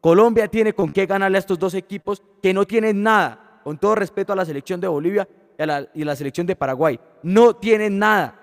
Colombia 0.00 0.48
tiene 0.48 0.72
con 0.72 0.92
qué 0.92 1.06
ganarle 1.06 1.38
a 1.38 1.40
estos 1.40 1.58
dos 1.58 1.74
equipos 1.74 2.22
que 2.42 2.52
no 2.52 2.66
tienen 2.66 3.02
nada, 3.02 3.60
con 3.62 3.78
todo 3.78 3.94
respeto 3.94 4.32
a 4.32 4.36
la 4.36 4.44
selección 4.44 4.80
de 4.80 4.88
Bolivia 4.88 5.28
y 5.56 5.62
a 5.62 5.66
la, 5.66 5.88
y 5.94 6.02
a 6.02 6.06
la 6.06 6.16
selección 6.16 6.46
de 6.46 6.56
Paraguay. 6.56 6.98
No 7.22 7.54
tienen 7.54 7.98
nada. 8.00 8.38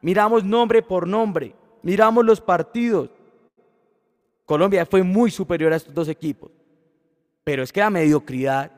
Miramos 0.00 0.44
nombre 0.44 0.82
por 0.82 1.06
nombre, 1.06 1.54
miramos 1.82 2.24
los 2.24 2.40
partidos. 2.40 3.10
Colombia 4.46 4.86
fue 4.86 5.02
muy 5.02 5.30
superior 5.30 5.74
a 5.74 5.76
estos 5.76 5.92
dos 5.92 6.08
equipos. 6.08 6.50
Pero 7.44 7.62
es 7.62 7.70
que 7.70 7.80
la 7.80 7.90
mediocridad 7.90 8.70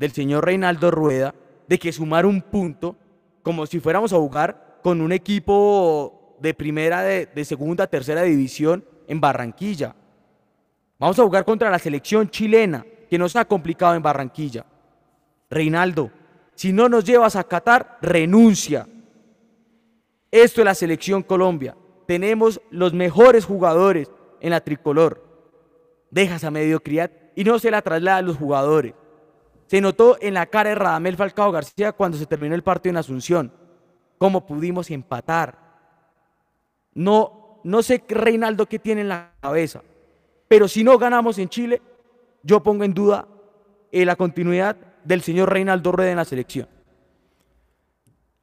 del 0.00 0.12
señor 0.12 0.46
Reinaldo 0.46 0.90
Rueda 0.90 1.34
de 1.68 1.78
que 1.78 1.92
sumar 1.92 2.24
un 2.24 2.40
punto 2.40 2.96
como 3.42 3.66
si 3.66 3.80
fuéramos 3.80 4.14
a 4.14 4.16
jugar 4.16 4.78
con 4.82 5.02
un 5.02 5.12
equipo 5.12 6.36
de 6.40 6.54
primera, 6.54 7.02
de, 7.02 7.26
de 7.26 7.44
segunda, 7.44 7.86
tercera 7.86 8.22
división 8.22 8.82
en 9.06 9.20
Barranquilla. 9.20 9.94
Vamos 10.98 11.18
a 11.18 11.22
jugar 11.22 11.44
contra 11.44 11.68
la 11.70 11.78
selección 11.78 12.30
chilena, 12.30 12.84
que 13.10 13.18
nos 13.18 13.36
ha 13.36 13.44
complicado 13.44 13.94
en 13.94 14.02
Barranquilla. 14.02 14.64
Reinaldo, 15.50 16.10
si 16.54 16.72
no 16.72 16.88
nos 16.88 17.04
llevas 17.04 17.36
a 17.36 17.44
Qatar, 17.44 17.98
renuncia. 18.00 18.88
Esto 20.30 20.62
es 20.62 20.64
la 20.64 20.74
selección 20.74 21.22
Colombia. 21.22 21.76
Tenemos 22.06 22.58
los 22.70 22.94
mejores 22.94 23.44
jugadores 23.44 24.10
en 24.40 24.50
la 24.50 24.62
tricolor. 24.62 25.22
Deja 26.10 26.36
esa 26.36 26.50
mediocridad 26.50 27.10
y 27.36 27.44
no 27.44 27.58
se 27.58 27.70
la 27.70 27.82
traslada 27.82 28.16
a 28.16 28.22
los 28.22 28.38
jugadores. 28.38 28.94
Se 29.70 29.80
notó 29.80 30.18
en 30.20 30.34
la 30.34 30.46
cara 30.46 30.70
de 30.70 30.74
Radamel 30.74 31.16
Falcao 31.16 31.52
García 31.52 31.92
cuando 31.92 32.18
se 32.18 32.26
terminó 32.26 32.56
el 32.56 32.64
partido 32.64 32.90
en 32.90 32.96
Asunción. 32.96 33.52
Cómo 34.18 34.44
pudimos 34.44 34.90
empatar. 34.90 35.56
No, 36.92 37.60
no 37.62 37.80
sé 37.80 38.02
Reinaldo 38.08 38.66
qué 38.66 38.80
tiene 38.80 39.02
en 39.02 39.10
la 39.10 39.32
cabeza. 39.40 39.84
Pero 40.48 40.66
si 40.66 40.82
no 40.82 40.98
ganamos 40.98 41.38
en 41.38 41.48
Chile, 41.48 41.80
yo 42.42 42.64
pongo 42.64 42.82
en 42.82 42.92
duda 42.92 43.28
eh, 43.92 44.04
la 44.04 44.16
continuidad 44.16 44.76
del 45.04 45.22
señor 45.22 45.52
Reinaldo 45.52 45.92
Rueda 45.92 46.10
en 46.10 46.16
la 46.16 46.24
selección. 46.24 46.68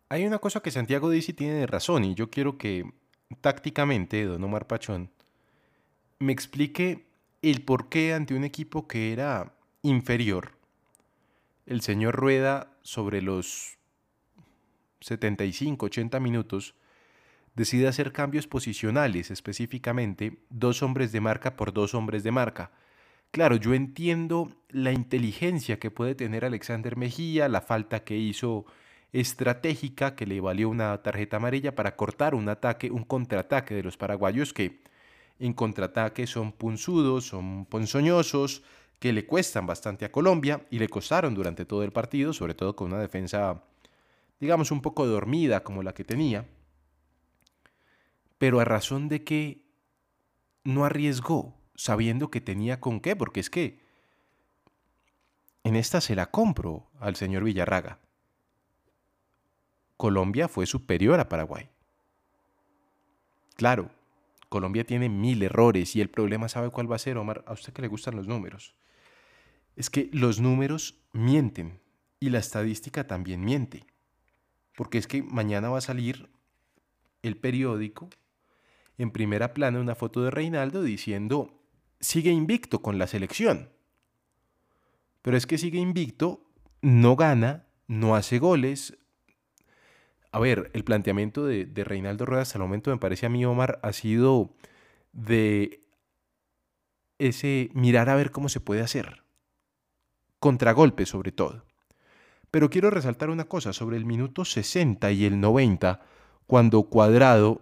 Hay 0.08 0.26
una 0.26 0.40
cosa 0.40 0.62
que 0.62 0.72
Santiago 0.72 1.10
dice 1.10 1.34
y 1.34 1.36
tiene 1.36 1.68
razón, 1.68 2.06
y 2.06 2.16
yo 2.16 2.30
quiero 2.30 2.58
que 2.58 2.90
tácticamente 3.42 4.24
don 4.24 4.46
Omar 4.46 4.66
Pachón 4.66 5.12
me 6.20 6.32
explique 6.32 7.06
el 7.42 7.66
por 7.66 7.90
qué 7.90 8.14
ante 8.14 8.34
un 8.34 8.46
equipo 8.46 8.88
que 8.88 9.12
era 9.12 9.52
inferior, 9.82 10.57
el 11.68 11.82
señor 11.82 12.16
Rueda 12.16 12.72
sobre 12.82 13.22
los 13.22 13.78
75, 15.02 15.86
80 15.86 16.20
minutos 16.20 16.74
decide 17.56 17.88
hacer 17.88 18.14
cambios 18.14 18.48
posicionales, 18.48 19.32
específicamente 19.32 20.40
dos 20.50 20.82
hombres 20.82 21.12
de 21.12 21.22
marca 21.22 21.56
por 21.56 21.74
dos 21.74 21.94
hombres 21.94 22.24
de 22.24 22.32
marca. 22.32 22.72
Claro, 23.32 23.58
yo 23.58 23.74
entiendo 23.74 24.50
la 24.70 24.94
inteligencia 24.94 25.78
que 25.78 25.92
puede 25.92 26.16
tener 26.16 26.46
Alexander 26.46 26.96
Mejía, 26.96 27.50
la 27.50 27.62
falta 27.62 28.04
que 28.04 28.18
hizo 28.18 28.66
estratégica 29.12 30.16
que 30.16 30.26
le 30.26 30.40
valió 30.40 30.70
una 30.70 31.02
tarjeta 31.02 31.38
amarilla 31.38 31.76
para 31.76 31.96
cortar 31.96 32.34
un 32.34 32.48
ataque, 32.48 32.92
un 32.92 33.04
contraataque 33.04 33.76
de 33.76 33.84
los 33.84 33.98
paraguayos 33.98 34.54
que 34.54 34.82
en 35.39 35.53
contraataque 35.53 36.27
son 36.27 36.51
punzudos, 36.51 37.27
son 37.27 37.65
ponzoñosos, 37.65 38.63
que 39.00 39.13
le 39.13 39.25
cuestan 39.25 39.67
bastante 39.67 40.06
a 40.06 40.12
Colombia 40.12 40.65
y 40.72 40.79
le 40.79 40.89
costaron 40.89 41.36
durante 41.36 41.65
todo 41.65 41.84
el 41.84 41.91
partido, 41.91 42.34
sobre 42.34 42.56
todo 42.56 42.75
con 42.75 42.91
una 42.91 43.01
defensa, 43.01 43.63
digamos, 44.39 44.72
un 44.72 44.82
poco 44.82 45.06
dormida 45.06 45.63
como 45.63 45.84
la 45.84 45.94
que 45.94 46.03
tenía 46.03 46.46
pero 48.38 48.60
a 48.60 48.65
razón 48.65 49.08
de 49.08 49.24
que 49.24 49.65
no 50.63 50.86
arriesgó, 50.86 51.56
sabiendo 51.75 52.29
que 52.29 52.41
tenía 52.41 52.79
con 52.79 53.00
qué, 53.00 53.15
porque 53.15 53.39
es 53.39 53.50
que 53.50 53.79
en 55.63 55.75
esta 55.75 56.01
se 56.01 56.15
la 56.15 56.29
compro 56.32 56.89
al 57.00 57.15
señor 57.15 57.44
Villarraga. 57.44 58.00
Colombia 59.98 60.48
fue 60.48 60.65
superior 60.65 61.20
a 61.20 61.29
Paraguay. 61.29 61.70
Claro, 63.56 63.89
Colombia 64.50 64.86
tiene 64.86 65.10
mil 65.10 65.44
errores 65.44 65.96
y 65.96 66.01
el 66.01 66.10
problema 66.10 66.50
sabe 66.50 66.70
cuál 66.70 66.89
va 66.92 66.96
a 66.96 67.00
ser, 67.00 67.18
Omar, 67.18 67.44
a 67.48 67.54
usted 67.54 67.74
que 67.74 67.82
le 67.82 67.88
gustan 67.88 68.16
los 68.16 68.27
números. 68.27 68.75
Es 69.75 69.89
que 69.89 70.10
los 70.13 70.39
números 70.39 70.96
mienten 71.13 71.80
y 72.20 72.30
la 72.30 72.39
estadística 72.39 73.06
también 73.06 73.44
miente. 73.44 73.86
Porque 74.75 74.98
es 74.98 75.08
que 75.08 75.24
mañana 75.24 75.70
va 75.70 75.80
a 75.80 75.82
salir 75.82 76.30
el 77.24 77.38
periódico 77.38 78.10
en 78.98 79.12
primera 79.12 79.54
plana 79.54 79.80
una 79.80 79.96
foto 79.96 80.24
de 80.24 80.32
Reinaldo 80.32 80.82
diciendo, 80.82 81.62
sigue 82.00 82.32
invicto 82.32 82.82
con 82.82 82.98
la 82.98 83.08
selección. 83.08 83.70
Pero 85.22 85.38
es 85.38 85.46
que 85.46 85.58
sigue 85.58 85.80
invicto, 85.80 86.50
no 86.82 87.16
gana, 87.16 87.68
no 87.88 88.16
hace 88.16 88.39
goles. 88.39 88.98
A 90.38 90.39
ver, 90.39 90.70
el 90.75 90.84
planteamiento 90.84 91.48
de, 91.48 91.84
Reinaldo 91.84 92.27
Rueda 92.27 92.44
hasta 92.44 92.60
el 92.60 92.62
momento 92.62 92.91
me 92.91 93.00
parece 93.00 93.25
a 93.25 93.29
mí, 93.29 93.44
Omar, 93.44 93.79
ha 93.82 93.91
sido 93.91 94.51
de 95.12 95.84
ese 97.17 97.72
mirar 97.74 98.08
a 98.08 98.15
ver 98.15 98.29
cómo 98.29 98.48
se 98.48 98.60
puede 98.60 98.82
hacer. 98.82 99.24
Contragolpe 100.39 101.08
sobre 101.08 101.32
todo. 101.32 101.65
Pero 102.51 102.70
quiero 102.70 102.91
resaltar 102.91 103.32
una 103.32 103.46
cosa 103.46 103.74
sobre 103.74 103.98
el 103.98 104.06
minuto 104.06 104.46
60 104.46 105.10
y 105.10 105.25
el 105.25 105.41
90, 105.41 106.01
cuando 106.46 106.84
Cuadrado 106.84 107.62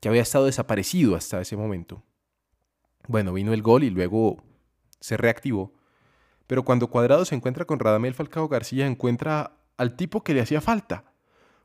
que 0.00 0.08
había 0.08 0.22
estado 0.22 0.46
desaparecido 0.46 1.16
hasta 1.16 1.42
ese 1.42 1.58
momento. 1.58 2.02
Bueno, 3.08 3.34
vino 3.34 3.52
el 3.52 3.60
gol 3.60 3.84
y 3.84 3.90
luego 3.90 4.42
se 5.00 5.18
reactivó. 5.18 5.74
Pero 6.46 6.64
cuando 6.64 6.88
Cuadrado 6.88 7.26
se 7.26 7.34
encuentra 7.34 7.66
con 7.66 7.78
Radamel 7.78 8.14
Falcao 8.14 8.48
García, 8.48 8.86
encuentra 8.86 9.58
al 9.76 9.96
tipo 9.96 10.24
que 10.24 10.32
le 10.32 10.40
hacía 10.40 10.62
falta. 10.62 11.12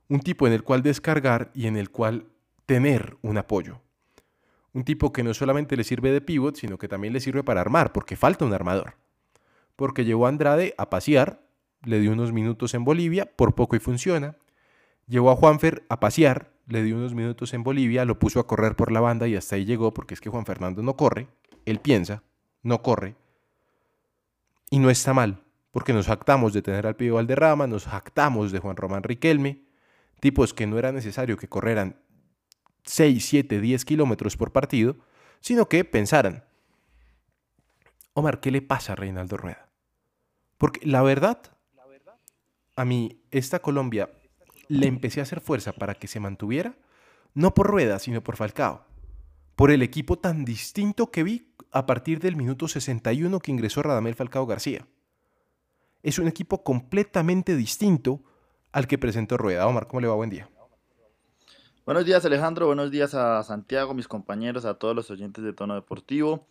Un 0.09 0.19
tipo 0.19 0.47
en 0.47 0.53
el 0.53 0.63
cual 0.63 0.83
descargar 0.83 1.51
y 1.53 1.67
en 1.67 1.77
el 1.77 1.89
cual 1.89 2.25
tener 2.65 3.17
un 3.21 3.37
apoyo. 3.37 3.81
Un 4.73 4.83
tipo 4.83 5.11
que 5.11 5.23
no 5.23 5.33
solamente 5.33 5.75
le 5.77 5.83
sirve 5.83 6.11
de 6.11 6.21
pivot, 6.21 6.55
sino 6.55 6.77
que 6.77 6.87
también 6.87 7.13
le 7.13 7.19
sirve 7.19 7.43
para 7.43 7.61
armar, 7.61 7.91
porque 7.91 8.15
falta 8.15 8.45
un 8.45 8.53
armador. 8.53 8.95
Porque 9.75 10.05
llevó 10.05 10.25
a 10.25 10.29
Andrade 10.29 10.75
a 10.77 10.89
pasear, 10.89 11.41
le 11.83 11.99
dio 11.99 12.11
unos 12.11 12.31
minutos 12.31 12.73
en 12.73 12.83
Bolivia, 12.83 13.25
por 13.35 13.55
poco 13.55 13.75
y 13.75 13.79
funciona. 13.79 14.35
Llevó 15.07 15.31
a 15.31 15.35
Juanfer 15.35 15.85
a 15.89 15.99
pasear, 15.99 16.51
le 16.67 16.83
dio 16.83 16.95
unos 16.95 17.15
minutos 17.15 17.53
en 17.53 17.63
Bolivia, 17.63 18.05
lo 18.05 18.19
puso 18.19 18.39
a 18.39 18.45
correr 18.45 18.75
por 18.75 18.91
la 18.91 18.99
banda 18.99 19.27
y 19.27 19.35
hasta 19.35 19.55
ahí 19.55 19.65
llegó 19.65 19.93
porque 19.93 20.13
es 20.13 20.21
que 20.21 20.29
Juan 20.29 20.45
Fernando 20.45 20.83
no 20.83 20.95
corre, 20.95 21.27
él 21.65 21.79
piensa, 21.79 22.23
no 22.61 22.81
corre. 22.83 23.15
Y 24.69 24.77
no 24.77 24.91
está 24.91 25.13
mal, 25.13 25.41
porque 25.71 25.93
nos 25.93 26.05
jactamos 26.05 26.53
de 26.53 26.61
tener 26.61 26.85
al 26.85 26.95
Pío 26.95 27.15
Valderrama, 27.15 27.65
nos 27.65 27.85
jactamos 27.85 28.51
de 28.51 28.59
Juan 28.59 28.77
Román 28.77 29.01
Riquelme, 29.01 29.63
tipos 30.19 30.53
que 30.53 30.67
no 30.67 30.77
era 30.77 30.91
necesario 30.91 31.37
que 31.37 31.47
corrieran 31.47 32.01
6, 32.83 33.25
7, 33.25 33.61
10 33.61 33.85
kilómetros 33.85 34.37
por 34.37 34.51
partido, 34.51 34.97
sino 35.41 35.67
que 35.67 35.83
pensaran, 35.85 36.43
Omar, 38.13 38.39
¿qué 38.39 38.51
le 38.51 38.61
pasa 38.61 38.93
a 38.93 38.95
Reinaldo 38.95 39.37
Rueda? 39.37 39.69
Porque 40.57 40.85
la 40.85 41.01
verdad, 41.01 41.39
a 42.75 42.85
mí, 42.85 43.21
esta 43.31 43.59
Colombia 43.59 44.09
le 44.67 44.87
empecé 44.87 45.19
a 45.19 45.23
hacer 45.23 45.41
fuerza 45.41 45.73
para 45.73 45.95
que 45.95 46.07
se 46.07 46.19
mantuviera, 46.19 46.75
no 47.33 47.53
por 47.53 47.67
Rueda, 47.67 47.99
sino 47.99 48.23
por 48.23 48.35
Falcao, 48.35 48.85
por 49.55 49.71
el 49.71 49.81
equipo 49.81 50.17
tan 50.17 50.45
distinto 50.45 51.11
que 51.11 51.23
vi 51.23 51.53
a 51.71 51.85
partir 51.85 52.19
del 52.19 52.35
minuto 52.35 52.67
61 52.67 53.39
que 53.39 53.51
ingresó 53.51 53.83
Radamel 53.83 54.15
Falcao 54.15 54.45
García. 54.45 54.87
Es 56.01 56.19
un 56.19 56.27
equipo 56.27 56.63
completamente 56.63 57.55
distinto 57.55 58.23
al 58.71 58.87
que 58.87 58.97
presentó 58.97 59.37
Rueda. 59.37 59.67
Omar, 59.67 59.87
¿cómo 59.87 60.01
le 60.01 60.07
va? 60.07 60.15
Buen 60.15 60.29
día. 60.29 60.49
Buenos 61.85 62.05
días 62.05 62.23
Alejandro, 62.23 62.67
buenos 62.67 62.91
días 62.91 63.15
a 63.15 63.41
Santiago, 63.41 63.95
mis 63.95 64.07
compañeros, 64.07 64.65
a 64.65 64.75
todos 64.75 64.95
los 64.95 65.09
oyentes 65.09 65.43
de 65.43 65.53
Tono 65.53 65.73
Deportivo. 65.73 66.47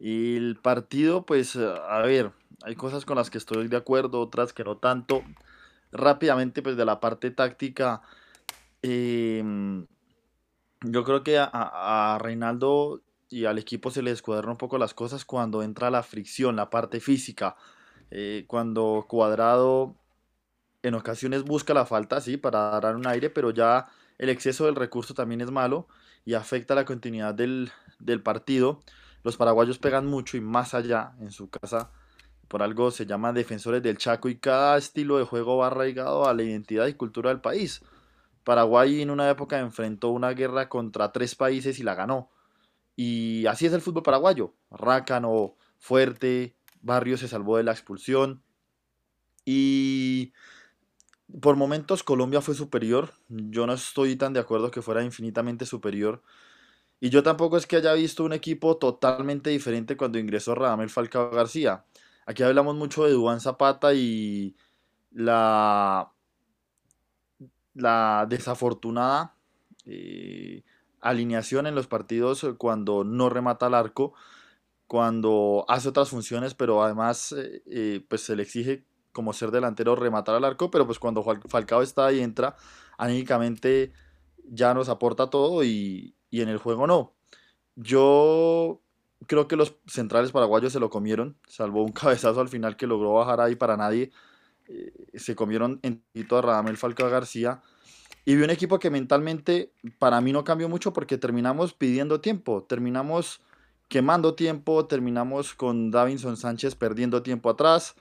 Y 0.00 0.36
el 0.36 0.56
partido, 0.56 1.24
pues, 1.24 1.54
a 1.56 1.98
ver, 2.00 2.32
hay 2.64 2.74
cosas 2.74 3.04
con 3.04 3.16
las 3.16 3.30
que 3.30 3.38
estoy 3.38 3.68
de 3.68 3.76
acuerdo, 3.76 4.20
otras 4.20 4.52
que 4.52 4.64
no 4.64 4.78
tanto. 4.78 5.22
Rápidamente, 5.92 6.60
pues, 6.60 6.76
de 6.76 6.84
la 6.84 6.98
parte 6.98 7.30
táctica, 7.30 8.02
em, 8.82 9.86
yo 10.82 11.04
creo 11.04 11.22
que 11.22 11.38
a, 11.38 11.48
a, 11.52 12.18
Reinaldo 12.18 13.00
y 13.30 13.44
al 13.44 13.58
equipo 13.58 13.90
se 13.90 14.02
le 14.02 14.10
descuadran 14.10 14.50
un 14.50 14.56
poco 14.58 14.76
las 14.76 14.92
cosas 14.92 15.24
cuando 15.24 15.62
entra 15.62 15.90
la 15.90 16.02
fricción, 16.02 16.56
la 16.56 16.68
parte 16.70 17.00
física. 17.00 17.56
Eh, 18.10 18.44
cuando 18.48 19.06
Cuadrado 19.08 19.96
en 20.84 20.94
ocasiones 20.94 21.44
busca 21.44 21.72
la 21.72 21.86
falta, 21.86 22.20
sí, 22.20 22.36
para 22.36 22.78
dar 22.78 22.94
un 22.94 23.06
aire, 23.06 23.30
pero 23.30 23.50
ya 23.50 23.86
el 24.18 24.28
exceso 24.28 24.66
del 24.66 24.76
recurso 24.76 25.14
también 25.14 25.40
es 25.40 25.50
malo 25.50 25.88
y 26.26 26.34
afecta 26.34 26.74
la 26.74 26.84
continuidad 26.84 27.34
del, 27.34 27.72
partido. 28.22 28.80
Los 29.22 29.38
paraguayos 29.38 29.78
pegan 29.78 30.06
mucho 30.06 30.36
y 30.36 30.42
más 30.42 30.74
allá 30.74 31.14
en 31.20 31.32
su 31.32 31.48
casa. 31.48 31.90
Por 32.48 32.62
algo 32.62 32.90
se 32.90 33.06
llama 33.06 33.32
defensores 33.32 33.82
del 33.82 33.96
Chaco 33.96 34.28
y 34.28 34.36
cada 34.36 34.76
estilo 34.76 35.16
de 35.16 35.24
juego 35.24 35.56
va 35.56 35.68
arraigado 35.68 36.28
a 36.28 36.34
la 36.34 36.42
identidad 36.42 36.86
y 36.86 36.94
cultura 36.94 37.30
del 37.30 37.40
país. 37.40 37.82
Paraguay 38.44 39.00
en 39.00 39.10
una 39.10 39.30
época 39.30 39.58
enfrentó 39.58 40.10
una 40.10 40.32
guerra 40.32 40.68
contra 40.68 41.12
tres 41.12 41.34
países 41.34 41.78
y 41.78 41.82
la 41.82 41.94
ganó. 41.94 42.30
Y 42.94 43.46
así 43.46 43.64
es 43.64 43.72
el 43.72 43.80
fútbol 43.80 44.02
paraguayo. 44.02 44.54
Rácano, 44.70 45.56
fuerte, 45.78 46.56
Barrio 46.82 47.16
se 47.16 47.26
salvó 47.26 47.56
de 47.56 47.62
la 47.64 47.72
expulsión. 47.72 48.42
Y 49.46 50.32
por 51.40 51.56
momentos 51.56 52.02
Colombia 52.02 52.40
fue 52.40 52.54
superior. 52.54 53.14
Yo 53.28 53.66
no 53.66 53.74
estoy 53.74 54.16
tan 54.16 54.32
de 54.32 54.40
acuerdo 54.40 54.70
que 54.70 54.82
fuera 54.82 55.02
infinitamente 55.02 55.66
superior. 55.66 56.22
Y 57.00 57.10
yo 57.10 57.22
tampoco 57.22 57.56
es 57.56 57.66
que 57.66 57.76
haya 57.76 57.92
visto 57.94 58.24
un 58.24 58.32
equipo 58.32 58.76
totalmente 58.78 59.50
diferente 59.50 59.96
cuando 59.96 60.18
ingresó 60.18 60.54
Radamel 60.54 60.90
Falcao 60.90 61.30
García. 61.30 61.84
Aquí 62.26 62.42
hablamos 62.42 62.76
mucho 62.76 63.04
de 63.04 63.12
Dubán 63.12 63.40
Zapata 63.40 63.92
y 63.94 64.56
la, 65.10 66.12
la 67.74 68.26
desafortunada 68.28 69.34
eh, 69.86 70.62
alineación 71.00 71.66
en 71.66 71.74
los 71.74 71.86
partidos 71.86 72.46
cuando 72.56 73.04
no 73.04 73.28
remata 73.28 73.66
el 73.66 73.74
arco, 73.74 74.14
cuando 74.86 75.64
hace 75.68 75.88
otras 75.88 76.08
funciones, 76.08 76.54
pero 76.54 76.82
además 76.82 77.32
eh, 77.32 77.62
eh, 77.66 78.04
pues 78.08 78.22
se 78.22 78.36
le 78.36 78.42
exige 78.44 78.84
como 79.14 79.32
ser 79.32 79.50
delantero 79.50 79.96
rematar 79.96 80.34
al 80.34 80.44
arco, 80.44 80.70
pero 80.70 80.84
pues 80.84 80.98
cuando 80.98 81.22
Falcao 81.22 81.80
está 81.80 82.06
ahí 82.06 82.20
entra, 82.20 82.56
anímicamente 82.98 83.92
ya 84.44 84.74
nos 84.74 84.90
aporta 84.90 85.30
todo 85.30 85.64
y, 85.64 86.14
en 86.30 86.48
el 86.48 86.58
juego 86.58 86.86
no. 86.86 87.14
Yo 87.76 88.82
creo 89.26 89.48
que 89.48 89.56
los 89.56 89.76
centrales 89.86 90.32
paraguayos 90.32 90.72
se 90.72 90.80
lo 90.80 90.90
comieron, 90.90 91.38
salvo 91.48 91.82
un 91.82 91.92
cabezazo 91.92 92.40
al 92.40 92.48
final 92.48 92.76
que 92.76 92.86
logró 92.86 93.14
bajar 93.14 93.40
ahí 93.40 93.54
para 93.54 93.76
nadie. 93.78 94.10
Eh, 94.66 94.92
se 95.14 95.36
comieron 95.36 95.78
en 95.82 96.02
a 96.14 96.40
Radamel 96.40 96.76
Falcao 96.76 97.08
García. 97.08 97.62
Y 98.24 98.36
vi 98.36 98.42
un 98.42 98.50
equipo 98.50 98.78
que 98.78 98.90
mentalmente 98.90 99.72
para 99.98 100.20
mí 100.20 100.32
no 100.32 100.44
cambió 100.44 100.68
mucho 100.68 100.92
porque 100.92 101.18
terminamos 101.18 101.74
pidiendo 101.74 102.20
tiempo, 102.20 102.64
terminamos 102.64 103.42
quemando 103.88 104.34
tiempo, 104.34 104.86
terminamos 104.86 105.54
con 105.54 105.90
Davinson 105.90 106.36
Sánchez 106.36 106.74
perdiendo 106.74 107.22
tiempo 107.22 107.50
atrás, 107.50 107.94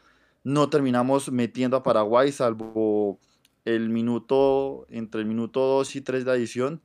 no 0.43 0.69
terminamos 0.69 1.32
metiendo 1.32 1.77
a 1.77 1.84
Paraguay, 1.84 2.32
salvo 2.32 3.19
el 3.65 3.89
minuto, 3.89 4.86
entre 4.89 5.21
el 5.21 5.27
minuto 5.27 5.62
2 5.62 5.95
y 5.95 6.01
3 6.01 6.25
de 6.25 6.32
adición. 6.32 6.82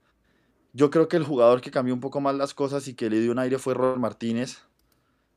Yo 0.72 0.90
creo 0.90 1.08
que 1.08 1.16
el 1.16 1.24
jugador 1.24 1.60
que 1.60 1.70
cambió 1.70 1.94
un 1.94 2.00
poco 2.00 2.20
más 2.20 2.34
las 2.36 2.54
cosas 2.54 2.86
y 2.88 2.94
que 2.94 3.10
le 3.10 3.20
dio 3.20 3.32
un 3.32 3.38
aire 3.38 3.58
fue 3.58 3.74
Robert 3.74 3.98
Martínez. 3.98 4.62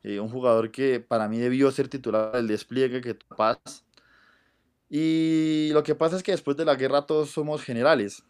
Eh, 0.04 0.20
un 0.20 0.30
jugador 0.30 0.72
que 0.72 1.00
para 1.00 1.28
mí 1.28 1.38
debió 1.38 1.72
ser 1.72 1.88
titular 1.88 2.32
del 2.32 2.48
despliegue 2.48 3.02
que 3.02 3.16
paz. 3.16 3.86
Y 4.90 5.70
lo 5.74 5.84
que 5.84 5.96
pasa 5.96 6.18
es 6.18 6.24
que 6.24 6.32
después 6.32 6.58
de 6.58 6.66
la 6.66 6.76
guerra 6.76 7.06
todos 7.06 7.30
somos 7.32 7.64
generales. 7.64 8.24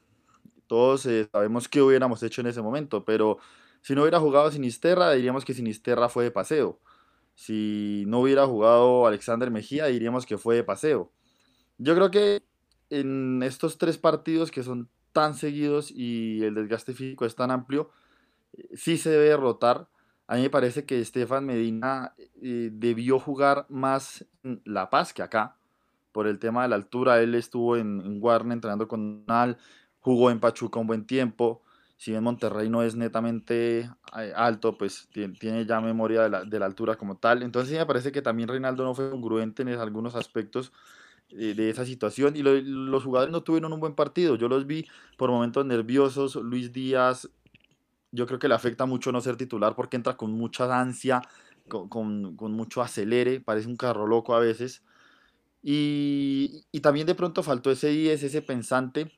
Todos 0.67 1.05
eh, 1.05 1.27
sabemos 1.31 1.67
qué 1.67 1.81
hubiéramos 1.81 2.23
hecho 2.23 2.41
en 2.41 2.47
ese 2.47 2.61
momento, 2.61 3.03
pero 3.03 3.39
si 3.81 3.95
no 3.95 4.01
hubiera 4.03 4.19
jugado 4.19 4.51
Sinisterra, 4.51 5.11
diríamos 5.11 5.43
que 5.43 5.53
Sinisterra 5.53 6.07
fue 6.07 6.23
de 6.23 6.31
paseo. 6.31 6.79
Si 7.41 8.03
no 8.05 8.19
hubiera 8.19 8.45
jugado 8.45 9.07
Alexander 9.07 9.49
Mejía, 9.49 9.87
diríamos 9.87 10.27
que 10.27 10.37
fue 10.37 10.53
de 10.53 10.63
paseo. 10.63 11.11
Yo 11.79 11.95
creo 11.95 12.11
que 12.11 12.43
en 12.91 13.41
estos 13.41 13.79
tres 13.79 13.97
partidos 13.97 14.51
que 14.51 14.61
son 14.61 14.89
tan 15.11 15.33
seguidos 15.33 15.89
y 15.89 16.43
el 16.43 16.53
desgaste 16.53 16.93
físico 16.93 17.25
es 17.25 17.33
tan 17.35 17.49
amplio, 17.49 17.89
eh, 18.53 18.69
sí 18.75 18.95
se 18.95 19.09
debe 19.09 19.35
rotar. 19.37 19.87
A 20.27 20.35
mí 20.35 20.43
me 20.43 20.49
parece 20.51 20.85
que 20.85 20.99
Estefan 20.99 21.47
Medina 21.47 22.13
eh, 22.43 22.69
debió 22.71 23.17
jugar 23.17 23.65
más 23.69 24.23
en 24.43 24.61
La 24.63 24.91
Paz 24.91 25.11
que 25.11 25.23
acá, 25.23 25.55
por 26.11 26.27
el 26.27 26.37
tema 26.37 26.61
de 26.61 26.69
la 26.69 26.75
altura. 26.75 27.23
Él 27.23 27.33
estuvo 27.33 27.75
en, 27.75 28.01
en 28.01 28.19
Warner 28.21 28.53
entrenando 28.53 28.87
con 28.87 29.25
Nal, 29.25 29.57
jugó 29.99 30.29
en 30.29 30.39
Pachuca 30.39 30.79
un 30.79 30.85
buen 30.85 31.07
tiempo 31.07 31.63
si 32.01 32.09
bien 32.09 32.23
Monterrey 32.23 32.67
no 32.67 32.81
es 32.81 32.95
netamente 32.95 33.81
eh, 34.17 34.33
alto, 34.35 34.75
pues 34.75 35.07
tiene 35.11 35.67
ya 35.67 35.79
memoria 35.81 36.27
de 36.27 36.59
la, 36.59 36.65
altura 36.65 36.95
como 36.95 37.17
tal. 37.17 37.43
Entonces 37.43 37.77
me 37.77 37.85
parece 37.85 38.11
que 38.11 38.23
también 38.23 38.49
Reinaldo 38.49 38.83
no 38.83 38.95
fue 38.95 39.11
congruente 39.11 39.61
en 39.61 39.69
algunos 39.69 40.15
aspectos 40.15 40.73
eh, 41.29 41.53
de 41.53 41.69
esa 41.69 41.85
situación 41.85 42.35
y 42.35 42.41
los 42.41 43.03
jugadores 43.03 43.31
no 43.31 43.43
tuvieron 43.43 43.71
un 43.71 43.79
buen 43.79 43.93
partido. 43.93 44.35
Yo 44.35 44.49
los 44.49 44.65
vi 44.65 44.87
por 45.15 45.29
momentos 45.29 45.63
nerviosos. 45.63 46.37
Luis 46.37 46.73
Díaz, 46.73 47.29
yo 48.11 48.25
creo 48.25 48.39
que 48.39 48.47
le 48.47 48.55
afecta 48.55 48.87
mucho 48.87 49.11
no 49.11 49.21
ser 49.21 49.37
titular 49.37 49.75
porque 49.75 49.95
entra 49.95 50.17
con 50.17 50.31
mucha 50.31 50.81
ansia, 50.81 51.21
con, 51.67 52.35
mucho 52.35 52.81
acelere, 52.81 53.41
parece 53.41 53.67
un 53.67 53.77
carro 53.77 54.07
loco 54.07 54.33
a 54.33 54.39
veces. 54.39 54.81
Y, 55.61 56.63
y 56.71 56.79
también 56.79 57.05
de 57.05 57.13
pronto 57.13 57.43
faltó 57.43 57.69
ese 57.69 57.89
10, 57.89 58.23
ese 58.23 58.41
pensante 58.41 59.11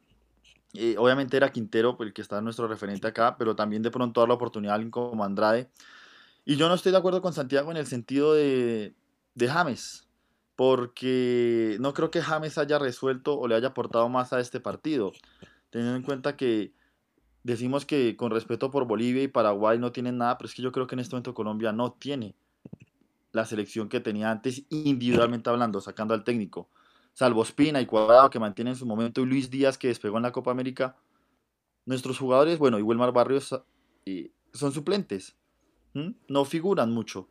eh, 0.74 0.96
obviamente 0.98 1.38
era 1.38 1.52
Quintero 1.52 1.96
el 2.00 2.14
que 2.14 2.22
está 2.22 2.42
nuestro 2.42 2.68
referente 2.68 3.08
acá, 3.08 3.38
pero 3.38 3.56
también 3.56 3.84
de 3.84 3.92
pronto 3.92 4.22
dar 4.22 4.28
la 4.28 4.36
oportunidad 4.36 4.74
a 4.74 4.76
alguien 4.76 4.92
como 4.92 5.24
Andrade. 5.24 5.70
Y 6.46 6.56
yo 6.56 6.68
no 6.68 6.74
estoy 6.74 6.92
de 6.92 6.98
acuerdo 6.98 7.22
con 7.22 7.34
Santiago 7.34 7.72
en 7.72 7.78
el 7.78 7.86
sentido 7.86 8.34
de, 8.34 8.96
de 9.36 9.48
James, 9.48 10.08
porque 10.56 11.78
no 11.80 11.94
creo 11.94 12.12
que 12.12 12.22
James 12.22 12.58
haya 12.58 12.80
resuelto 12.80 13.40
o 13.40 13.48
le 13.48 13.56
haya 13.56 13.70
aportado 13.70 14.10
más 14.10 14.34
a 14.34 14.40
este 14.40 14.60
partido, 14.60 15.14
teniendo 15.70 15.96
en 15.96 16.04
cuenta 16.04 16.36
que 16.36 16.74
decimos 17.44 17.86
que 17.86 18.18
con 18.18 18.32
respeto 18.32 18.72
por 18.72 18.86
Bolivia 18.86 19.24
y 19.24 19.28
Paraguay 19.28 19.78
no 19.78 19.92
tienen 19.92 20.18
nada, 20.18 20.38
pero 20.38 20.48
es 20.48 20.56
que 20.56 20.64
yo 20.64 20.72
creo 20.72 20.88
que 20.88 20.96
en 20.96 21.00
este 21.00 21.16
momento 21.16 21.34
Colombia 21.34 21.72
no 21.72 21.94
tiene 21.94 22.36
la 23.32 23.46
selección 23.46 23.90
que 23.90 24.00
tenía 24.00 24.32
antes 24.32 24.64
individualmente 24.70 25.50
hablando, 25.50 25.82
sacando 25.82 26.14
al 26.14 26.24
técnico 26.24 26.70
salvo 27.14 27.44
Espina 27.44 27.80
y 27.80 27.86
Cuadrado 27.86 28.30
que 28.30 28.40
mantienen 28.40 28.76
su 28.76 28.86
momento 28.86 29.22
y 29.22 29.26
Luis 29.26 29.50
Díaz 29.50 29.78
que 29.78 29.88
despegó 29.88 30.18
en 30.18 30.24
la 30.24 30.32
Copa 30.32 30.52
América, 30.52 30.98
nuestros 31.86 32.18
jugadores, 32.18 32.58
bueno, 32.58 32.80
y 32.80 32.82
Wilmar 32.82 33.14
Barrios 33.14 33.56
son 34.54 34.72
suplentes, 34.72 35.36
no 36.28 36.46
figuran 36.46 36.92
mucho, 36.92 37.30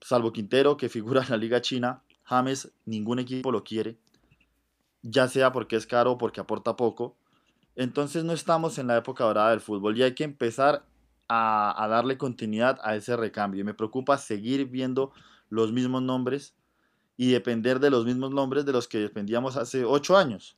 salvo 0.00 0.32
Quintero 0.32 0.76
que 0.76 0.88
figura 0.88 1.22
en 1.22 1.30
la 1.30 1.36
Liga 1.36 1.60
China, 1.60 2.02
James 2.24 2.72
ningún 2.84 3.18
equipo 3.18 3.50
lo 3.50 3.64
quiere, 3.64 3.98
ya 5.02 5.26
sea 5.28 5.52
porque 5.52 5.76
es 5.76 5.86
caro 5.86 6.12
o 6.12 6.18
porque 6.18 6.40
aporta 6.40 6.76
poco, 6.76 7.16
entonces 7.74 8.24
no 8.24 8.32
estamos 8.32 8.78
en 8.78 8.86
la 8.86 8.98
época 8.98 9.24
dorada 9.24 9.50
del 9.50 9.60
fútbol 9.60 9.96
y 9.96 10.02
hay 10.02 10.14
que 10.14 10.24
empezar 10.24 10.84
a, 11.28 11.82
a 11.82 11.88
darle 11.88 12.18
continuidad 12.18 12.78
a 12.82 12.94
ese 12.96 13.16
recambio. 13.16 13.62
Y 13.62 13.64
me 13.64 13.72
preocupa 13.72 14.18
seguir 14.18 14.66
viendo 14.66 15.12
los 15.48 15.72
mismos 15.72 16.02
nombres 16.02 16.54
y 17.22 17.30
depender 17.30 17.78
de 17.78 17.88
los 17.88 18.04
mismos 18.04 18.32
nombres 18.32 18.64
de 18.64 18.72
los 18.72 18.88
que 18.88 18.98
dependíamos 18.98 19.56
hace 19.56 19.84
ocho 19.84 20.16
años. 20.16 20.56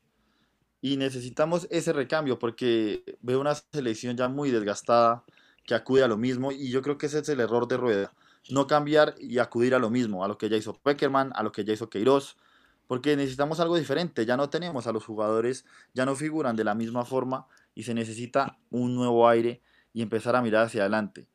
Y 0.81 0.97
necesitamos 0.97 1.67
ese 1.71 1.93
recambio 1.93 2.39
porque 2.39 3.19
veo 3.21 3.39
una 3.39 3.55
selección 3.55 4.17
ya 4.17 4.29
muy 4.29 4.51
desgastada 4.51 5.25
que 5.67 5.75
acude 5.75 6.05
a 6.05 6.09
lo 6.09 6.17
mismo 6.17 6.53
y 6.53 6.71
yo 6.71 6.81
creo 6.81 6.97
que 6.97 7.05
ese 7.05 7.19
es 7.19 7.29
el 7.29 7.41
error 7.41 7.69
de 7.69 7.77
Rueda. 7.77 8.15
No 8.49 8.67
cambiar 8.67 9.15
y 9.21 9.41
acudir 9.41 9.75
a 9.75 9.79
lo 9.79 9.91
mismo, 9.91 10.25
a 10.25 10.29
lo 10.29 10.39
que 10.39 10.49
ya 10.49 10.57
hizo 10.57 10.73
Peckerman, 10.73 11.33
a 11.35 11.43
lo 11.43 11.53
que 11.53 11.67
ya 11.67 11.75
hizo 11.75 11.91
Queiroz. 11.91 12.39
porque 12.87 13.15
necesitamos 13.15 13.61
algo 13.61 13.77
diferente, 13.77 14.25
ya 14.25 14.39
no 14.39 14.49
tenemos 14.49 14.87
a 14.87 14.93
los 14.93 15.05
jugadores, 15.05 15.67
ya 15.93 16.07
no 16.07 16.17
figuran 16.17 16.57
de 16.57 16.65
la 16.65 16.75
misma 16.75 17.05
forma 17.05 17.47
y 17.75 17.83
se 17.83 17.93
necesita 17.93 18.57
un 18.71 18.95
nuevo 18.95 19.29
aire 19.29 19.61
y 19.93 20.01
empezar 20.01 20.35
a 20.35 20.41
mirar 20.41 20.65
hacia 20.65 20.81
adelante. 20.81 21.29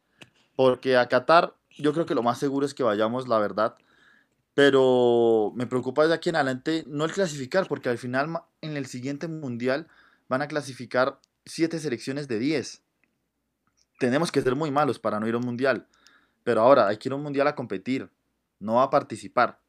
Porque 0.55 0.97
a 0.97 1.07
Qatar 1.07 1.53
yo 1.77 1.93
creo 1.93 2.07
que 2.07 2.15
lo 2.15 2.23
más 2.23 2.39
seguro 2.39 2.65
es 2.65 2.73
que 2.73 2.81
vayamos, 2.81 3.27
la 3.27 3.37
verdad, 3.37 3.75
pero 4.59 5.53
me 5.55 5.67
preocupa 5.67 6.05
de 6.05 6.13
aquí 6.13 6.27
en 6.27 6.35
adelante 6.35 6.83
no 6.85 7.05
el 7.05 7.13
clasificar, 7.13 7.65
porque 7.69 7.87
al 7.87 7.97
final 7.97 8.41
en 8.59 8.75
el 8.75 8.87
siguiente 8.87 9.29
mundial 9.29 9.87
van 10.27 10.41
a 10.41 10.49
clasificar 10.49 11.21
7 11.45 11.79
selecciones 11.79 12.27
de 12.27 12.39
10. 12.39 12.83
Tenemos 13.99 14.33
que 14.33 14.41
ser 14.41 14.57
muy 14.57 14.69
malos 14.69 14.99
para 14.99 15.17
no 15.21 15.29
ir 15.29 15.35
a 15.35 15.37
un 15.37 15.45
mundial, 15.45 15.87
pero 16.43 16.59
ahora 16.59 16.89
hay 16.89 16.97
que 16.97 17.07
ir 17.07 17.13
a 17.13 17.15
un 17.15 17.23
mundial 17.23 17.47
a 17.47 17.55
competir, 17.55 18.09
no 18.59 18.81
a 18.81 18.89
participar. 18.89 19.61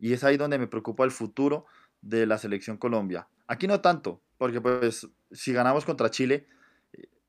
Y 0.00 0.12
es 0.12 0.24
ahí 0.24 0.36
donde 0.36 0.58
me 0.58 0.66
preocupa 0.66 1.04
el 1.04 1.12
futuro 1.12 1.64
de 2.02 2.26
la 2.26 2.36
selección 2.36 2.78
Colombia. 2.78 3.28
Aquí 3.46 3.68
no 3.68 3.80
tanto, 3.80 4.20
porque 4.38 4.60
pues 4.60 5.06
si 5.30 5.52
ganamos 5.52 5.84
contra 5.84 6.10
Chile 6.10 6.48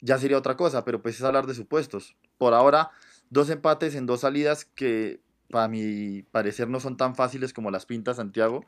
ya 0.01 0.17
sería 0.17 0.39
otra 0.39 0.57
cosa, 0.57 0.83
pero 0.83 1.03
pues 1.03 1.13
es 1.13 1.21
hablar 1.21 1.45
de 1.45 1.53
supuestos. 1.53 2.17
Por 2.39 2.55
ahora, 2.55 2.89
dos 3.29 3.51
empates 3.51 3.93
en 3.93 4.07
dos 4.07 4.21
salidas 4.21 4.65
que 4.65 5.21
para 5.49 5.67
mi 5.67 6.23
parecer 6.23 6.67
no 6.69 6.79
son 6.79 6.97
tan 6.97 7.15
fáciles 7.15 7.53
como 7.53 7.71
las 7.71 7.85
pintas 7.85 8.17
Santiago. 8.17 8.65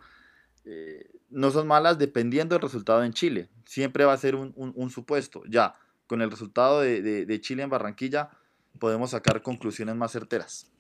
Eh, 0.66 1.10
no 1.30 1.52
son 1.52 1.68
malas 1.68 1.98
dependiendo 1.98 2.56
del 2.56 2.62
resultado 2.62 3.04
en 3.04 3.14
Chile. 3.14 3.50
Siempre 3.66 4.06
va 4.06 4.14
a 4.14 4.18
ser 4.18 4.36
un, 4.36 4.90
supuesto. 4.90 5.44
Ya, 5.48 5.76
con 6.08 6.22
el 6.22 6.32
resultado 6.32 6.82
de, 6.82 7.02
de 7.26 7.42
Chile 7.42 7.64
en 7.64 7.70
Barranquilla 7.70 8.30
podemos 8.78 9.12
sacar 9.12 9.42
conclusiones 9.42 9.96
más 9.96 10.12
certeras. 10.12 10.72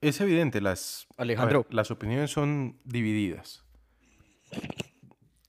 Es 0.00 0.20
evidente, 0.20 0.60
las, 0.60 1.06
Alejandro. 1.16 1.66
las 1.70 1.90
opiniones 1.90 2.30
son 2.30 2.78
divididas. 2.84 3.64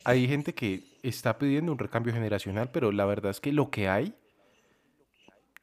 Hay 0.03 0.27
gente 0.27 0.53
que 0.53 0.83
está 1.03 1.37
pidiendo 1.37 1.71
un 1.71 1.77
recambio 1.77 2.13
generacional, 2.13 2.71
pero 2.71 2.91
la 2.91 3.05
verdad 3.05 3.31
es 3.31 3.41
que 3.41 3.51
lo 3.51 3.69
que 3.69 3.89
hay 3.89 4.15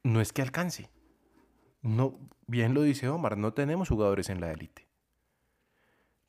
no 0.03 0.21
es 0.21 0.33
que 0.33 0.43
alcance. 0.43 0.91
No, 1.85 2.19
bien 2.47 2.73
lo 2.73 2.81
dice 2.81 3.11
Omar, 3.11 3.37
no 3.37 3.53
tenemos 3.53 3.91
jugadores 3.91 4.31
en 4.31 4.41
la 4.41 4.51
élite. 4.51 4.89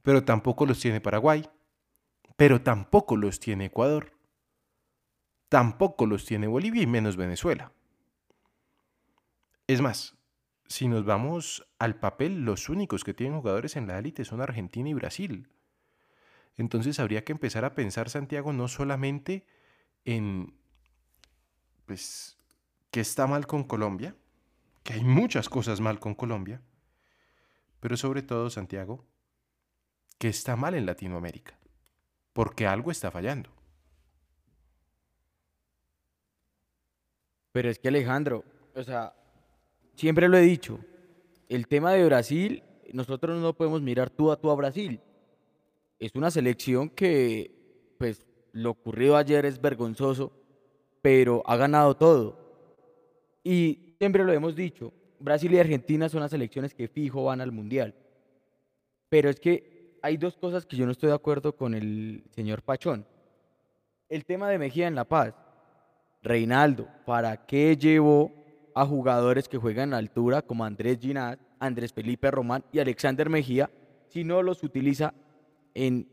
Pero 0.04 0.26
tampoco 0.26 0.66
los 0.66 0.82
tiene 0.82 1.00
Paraguay. 1.00 1.50
Pero 2.36 2.62
tampoco 2.62 3.16
los 3.16 3.40
tiene 3.40 3.66
Ecuador. 3.66 4.12
Tampoco 5.48 6.06
los 6.08 6.26
tiene 6.26 6.48
Bolivia 6.48 6.82
y 6.82 6.88
menos 6.88 7.16
Venezuela. 7.16 7.72
Es 9.68 9.80
más, 9.80 10.18
si 10.68 10.90
nos 10.90 11.06
vamos 11.06 11.66
al 11.80 11.96
papel, 12.00 12.44
los 12.44 12.68
únicos 12.68 13.06
que 13.06 13.14
tienen 13.14 13.40
jugadores 13.40 13.78
en 13.78 13.88
la 13.88 13.98
élite 13.98 14.26
son 14.26 14.42
Argentina 14.42 14.90
y 14.90 14.94
Brasil. 14.94 15.48
Entonces 16.58 17.00
habría 17.00 17.24
que 17.24 17.32
empezar 17.32 17.64
a 17.64 17.76
pensar, 17.76 18.10
Santiago, 18.10 18.52
no 18.52 18.68
solamente 18.68 19.48
en, 20.04 20.54
pues, 21.86 22.38
qué 22.92 23.00
está 23.00 23.26
mal 23.26 23.48
con 23.48 23.64
Colombia, 23.64 24.16
que 24.86 24.94
hay 24.94 25.04
muchas 25.04 25.50
cosas 25.50 25.82
mal 25.82 26.00
con 26.00 26.14
Colombia, 26.14 26.62
pero 27.80 27.98
sobre 27.98 28.22
todo, 28.22 28.52
Santiago, 28.52 29.04
que 30.20 30.28
está 30.28 30.56
mal 30.56 30.76
en 30.76 30.86
Latinoamérica, 30.86 31.58
porque 32.34 32.68
algo 32.68 32.92
está 32.92 33.10
fallando. 33.10 33.50
Pero 37.52 37.72
es 37.72 37.80
que 37.80 37.88
Alejandro, 37.88 38.44
o 38.76 38.84
sea, 38.84 39.16
siempre 39.96 40.30
lo 40.30 40.38
he 40.38 40.42
dicho, 40.42 40.80
el 41.50 41.68
tema 41.68 41.92
de 41.94 42.06
Brasil, 42.06 42.64
nosotros 42.94 43.42
no 43.42 43.56
podemos 43.56 43.82
mirar 43.82 44.12
tú 44.12 44.32
a 44.32 44.40
tú 44.40 44.52
a 44.52 44.56
Brasil. 44.56 45.02
Es 45.98 46.14
una 46.14 46.30
selección 46.30 46.92
que, 46.92 47.96
pues, 47.98 48.24
lo 48.52 48.70
ocurrido 48.70 49.18
ayer 49.18 49.48
es 49.48 49.60
vergonzoso, 49.60 50.32
pero 51.02 51.42
ha 51.48 51.56
ganado 51.56 51.98
todo. 51.98 52.38
Y 53.44 53.85
siempre 54.06 54.24
lo 54.24 54.34
hemos 54.34 54.56
dicho, 54.56 54.94
Brasil 55.20 55.52
y 55.52 55.58
Argentina 55.58 56.08
son 56.10 56.20
las 56.22 56.30
selecciones 56.30 56.76
que 56.76 56.88
fijo 56.88 57.24
van 57.24 57.42
al 57.42 57.52
Mundial. 57.52 57.96
Pero 59.10 59.32
es 59.32 59.40
que 59.40 59.98
hay 60.04 60.16
dos 60.18 60.38
cosas 60.38 60.64
que 60.64 60.76
yo 60.76 60.86
no 60.86 60.92
estoy 60.92 61.10
de 61.10 61.16
acuerdo 61.16 61.56
con 61.56 61.74
el 61.74 62.24
señor 62.30 62.62
Pachón. 62.62 63.04
El 64.08 64.24
tema 64.24 64.48
de 64.48 64.60
Mejía 64.60 64.88
en 64.88 64.94
La 64.94 65.06
Paz. 65.06 65.34
Reinaldo, 66.22 66.88
¿para 67.04 67.48
qué 67.48 67.76
llevó 67.76 68.32
a 68.76 68.86
jugadores 68.86 69.50
que 69.50 69.58
juegan 69.58 69.92
a 69.92 69.98
altura 69.98 70.44
como 70.44 70.66
Andrés 70.66 71.00
Ginás, 71.00 71.40
Andrés 71.58 71.92
Felipe 71.92 72.30
Román 72.30 72.64
y 72.72 72.78
Alexander 72.78 73.28
Mejía 73.28 73.72
si 74.10 74.24
no 74.24 74.44
los 74.44 74.62
utiliza 74.62 75.16
en 75.74 76.08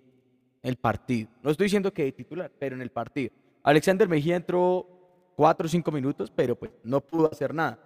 el 0.62 0.76
partido. 0.76 1.28
No 1.42 1.50
estoy 1.50 1.66
diciendo 1.66 1.92
que 1.92 2.04
de 2.04 2.12
titular, 2.12 2.50
pero 2.58 2.74
en 2.74 2.80
el 2.80 2.90
partido. 2.90 3.34
Alexander 3.62 4.08
Mejía 4.08 4.36
entró 4.36 5.01
cuatro 5.36 5.66
o 5.66 5.68
cinco 5.68 5.90
minutos, 5.90 6.30
pero 6.34 6.56
pues 6.56 6.72
no 6.84 7.00
pudo 7.00 7.30
hacer 7.30 7.54
nada. 7.54 7.78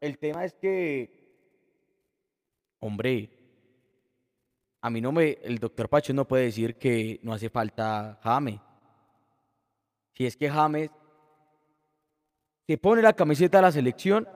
El 0.00 0.18
tema 0.18 0.44
es 0.44 0.54
que, 0.54 1.10
hombre, 2.80 3.30
a 4.80 4.90
mí 4.90 5.00
no 5.00 5.12
me, 5.12 5.38
el 5.42 5.58
doctor 5.58 5.88
Pacho 5.88 6.12
no 6.12 6.26
puede 6.26 6.44
decir 6.44 6.76
que 6.76 7.18
no 7.22 7.32
hace 7.32 7.50
falta 7.50 8.20
James. 8.22 8.60
Si 10.14 10.26
es 10.26 10.36
que 10.36 10.48
James 10.48 10.90
se 12.66 12.78
pone 12.78 13.02
la 13.02 13.12
camiseta 13.12 13.58
de 13.58 13.62
la 13.62 13.72
selección 13.72 14.28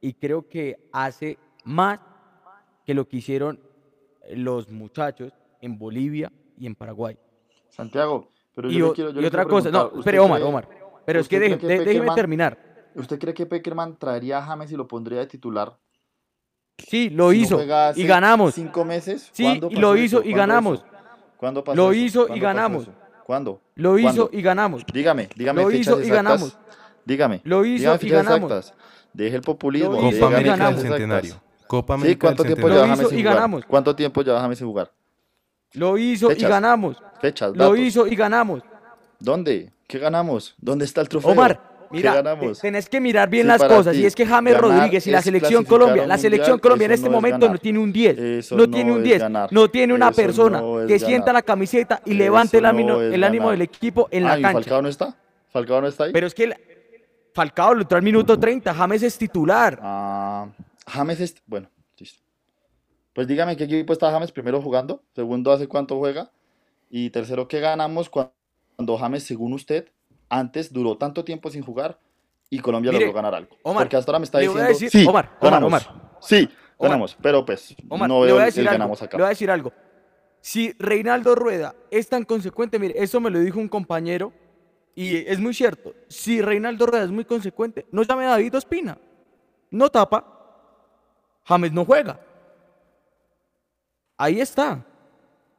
y 0.00 0.14
creo 0.14 0.48
que 0.48 0.88
hace 0.92 1.38
más 1.64 2.00
que 2.84 2.94
lo 2.94 3.06
que 3.06 3.18
hicieron 3.18 3.60
los 4.30 4.68
muchachos 4.68 5.32
en 5.60 5.78
Bolivia 5.78 6.32
y 6.56 6.66
en 6.66 6.74
Paraguay. 6.74 7.16
Santiago, 7.68 8.28
pero 8.54 8.70
yo, 8.70 8.90
y, 8.90 8.94
quiero, 8.94 9.20
y 9.20 9.24
otra 9.24 9.44
cosa, 9.46 9.70
no, 9.70 9.92
pero 10.04 10.24
Omar, 10.24 10.42
Omar, 10.42 10.68
pero 11.04 11.20
es 11.20 11.28
que, 11.28 11.38
déjeme 11.38 12.14
terminar. 12.14 12.58
¿Usted 12.94 13.18
cree 13.18 13.34
que 13.34 13.46
Peckerman 13.46 13.96
traería 13.96 14.38
a 14.38 14.42
James 14.42 14.70
y 14.70 14.76
lo 14.76 14.86
pondría 14.86 15.20
de 15.20 15.26
titular? 15.26 15.76
Sí, 16.78 17.10
lo 17.10 17.32
hizo 17.32 17.60
y 17.96 18.06
ganamos. 18.06 18.54
¿Cinco 18.54 18.84
meses? 18.84 19.30
Sí, 19.32 19.60
y 19.70 19.76
lo 19.76 19.96
hizo 19.96 20.22
y 20.22 20.32
ganamos. 20.32 20.84
¿Cuándo 21.36 21.64
pasó? 21.64 21.76
Lo 21.76 21.92
hizo 21.92 22.34
y 22.34 22.38
ganamos. 22.38 22.88
¿Cuándo? 23.24 23.60
Lo 23.74 23.98
hizo 23.98 24.28
y 24.32 24.42
ganamos. 24.42 24.84
Dígame, 24.92 25.28
dígame. 25.36 25.62
Lo 25.62 25.70
hizo 25.70 26.02
y 26.02 26.08
ganamos. 26.08 26.58
Dígame. 27.04 27.40
Lo 27.44 27.64
hizo 27.64 27.98
y 28.00 28.08
ganamos. 28.08 28.74
Deje 29.12 29.36
el 29.36 29.42
populismo. 29.42 29.98
Copa 30.00 30.26
América 30.26 30.70
del 30.70 30.78
Centenario. 30.78 31.42
Copa 31.66 31.94
América 31.94 32.12
sí, 32.12 32.18
¿cuánto 32.20 32.44
tiempo 32.44 32.68
lleva 32.68 32.86
James 32.86 33.12
y 33.12 33.22
ganamos. 33.22 33.64
¿Cuánto 33.64 33.96
tiempo 33.96 34.22
lleva 34.22 34.40
James 34.40 34.58
sin 34.58 34.66
jugar? 34.66 34.92
Lo 35.72 35.96
hizo 35.96 36.30
y 36.30 36.42
ganamos. 36.42 37.02
Fechas, 37.20 37.56
Lo 37.56 37.74
hizo 37.76 38.06
y 38.06 38.14
ganamos. 38.14 38.62
¿Dónde? 39.18 39.71
¿Qué 39.86 39.98
ganamos? 39.98 40.54
¿Dónde 40.58 40.84
está 40.84 41.00
el 41.00 41.08
trofeo? 41.08 41.32
Omar, 41.32 41.60
mira, 41.90 42.22
tenés 42.60 42.88
que 42.88 43.00
mirar 43.00 43.28
bien 43.28 43.46
las 43.46 43.62
cosas. 43.62 43.94
y 43.96 44.06
es 44.06 44.14
que 44.14 44.26
James 44.26 44.56
Rodríguez 44.56 45.06
y 45.06 45.10
la 45.10 45.22
selección 45.22 45.64
Colombia, 45.64 46.06
la 46.06 46.18
selección 46.18 46.58
Colombia 46.58 46.86
en 46.86 46.92
este 46.92 47.10
momento 47.10 47.48
no 47.48 47.58
tiene 47.58 47.78
un 47.78 47.92
10. 47.92 48.52
no 48.52 48.68
tiene 48.68 48.92
un 48.92 49.02
10. 49.02 49.22
No 49.50 49.70
tiene 49.70 49.94
una 49.94 50.10
persona 50.12 50.62
que 50.86 50.98
sienta 50.98 51.32
la 51.32 51.42
camiseta 51.42 52.02
y 52.04 52.14
levante 52.14 52.58
el 52.58 52.66
ánimo, 52.66 53.00
el 53.00 53.22
ánimo 53.24 53.50
del 53.50 53.62
equipo 53.62 54.08
en 54.10 54.24
la 54.24 54.40
cancha. 54.40 54.52
Falcao 54.52 54.82
no 54.82 54.88
está? 54.88 55.16
¿Falcao 55.50 55.80
no 55.80 55.88
está 55.88 56.04
ahí? 56.04 56.12
Pero 56.12 56.26
es 56.26 56.34
que 56.34 56.72
Falcao 57.34 57.74
lo 57.74 57.82
entró 57.82 57.96
al 57.96 58.02
minuto 58.02 58.38
30. 58.38 58.72
James 58.74 59.02
es 59.02 59.18
titular. 59.18 59.78
Ah, 59.82 60.46
James 60.86 61.20
es. 61.20 61.34
Bueno, 61.46 61.68
listo. 61.98 62.22
Pues 63.14 63.26
dígame 63.26 63.56
qué 63.56 63.64
equipo 63.64 63.92
está 63.92 64.10
James 64.10 64.32
primero 64.32 64.60
jugando. 64.60 65.02
Segundo, 65.14 65.52
hace 65.52 65.66
cuánto 65.66 65.98
juega. 65.98 66.30
Y 66.90 67.10
tercero, 67.10 67.48
¿qué 67.48 67.60
ganamos 67.60 68.10
cuando 68.10 68.32
James, 68.98 69.24
según 69.24 69.52
usted, 69.52 69.88
antes 70.28 70.72
duró 70.72 70.96
tanto 70.96 71.24
tiempo 71.24 71.50
sin 71.50 71.62
jugar 71.62 71.98
y 72.50 72.58
Colombia 72.58 72.92
logró 72.92 73.12
ganar 73.12 73.34
algo? 73.34 73.56
Omar, 73.62 73.84
Porque 73.84 73.96
hasta 73.96 74.10
ahora 74.10 74.18
me 74.18 74.24
está 74.24 74.38
diciendo. 74.38 74.62
Decir, 74.64 74.90
sí, 74.90 75.06
Omar, 75.06 75.36
Omar, 75.40 75.64
Omar, 75.64 75.82
Sí, 76.20 76.48
ganamos. 76.78 77.16
Pero 77.20 77.44
pues 77.44 77.74
Omar, 77.88 78.08
no 78.08 78.20
veo 78.20 78.40
el 78.40 78.64
ganamos 78.64 79.02
acá. 79.02 79.16
Le 79.16 79.22
voy 79.22 79.26
a 79.26 79.30
decir 79.30 79.50
algo. 79.50 79.72
Si 80.40 80.72
Reinaldo 80.78 81.34
Rueda 81.34 81.74
es 81.90 82.08
tan 82.08 82.24
consecuente, 82.24 82.78
mire, 82.78 82.94
eso 82.96 83.20
me 83.20 83.30
lo 83.30 83.38
dijo 83.38 83.60
un 83.60 83.68
compañero 83.68 84.32
y 84.94 85.16
es 85.28 85.38
muy 85.38 85.54
cierto, 85.54 85.94
si 86.08 86.42
Reinaldo 86.42 86.86
Rueda 86.86 87.04
es 87.04 87.10
muy 87.10 87.24
consecuente, 87.24 87.86
no 87.92 88.02
llame 88.02 88.24
a 88.24 88.30
David 88.30 88.56
Ospina. 88.56 88.98
No 89.70 89.88
tapa, 89.88 90.26
James 91.44 91.72
no 91.72 91.84
juega. 91.84 92.20
Ahí 94.18 94.40
está. 94.40 94.84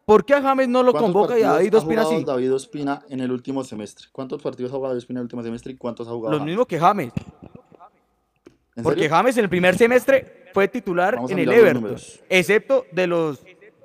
¿Por 0.05 0.25
qué 0.25 0.33
a 0.33 0.41
James 0.41 0.67
no 0.67 0.83
lo 0.83 0.93
convoca 0.93 1.39
y 1.39 1.43
a 1.43 1.53
David 1.53 1.77
Ospina 1.77 2.03
sí? 2.05 2.23
David 2.25 2.53
Ospina 2.53 3.03
en 3.09 3.21
el 3.21 3.31
último 3.31 3.63
semestre. 3.63 4.07
¿Cuántos 4.11 4.41
partidos 4.41 4.71
ha 4.71 4.75
jugado 4.75 4.93
David 4.93 5.03
Ospina 5.03 5.19
en 5.19 5.21
el 5.21 5.25
último 5.25 5.43
semestre 5.43 5.71
y 5.71 5.77
cuántos 5.77 6.07
ha 6.07 6.11
jugado? 6.11 6.37
Lo 6.37 6.43
mismo 6.43 6.65
que 6.65 6.77
James. 6.77 7.13
Porque 8.81 9.07
James 9.07 9.37
en 9.37 9.43
el 9.45 9.49
primer 9.49 9.77
semestre 9.77 10.49
fue 10.53 10.67
titular 10.67 11.17
en 11.29 11.39
el 11.39 11.51
Everton, 11.51 11.95
excepto 12.29 12.85
de 12.91 13.07
los 13.07 13.43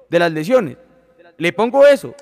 de 0.09 0.18
las 0.18 0.33
lesiones. 0.33 0.76
Le 1.37 1.52
pongo 1.52 1.87
eso. 1.87 2.14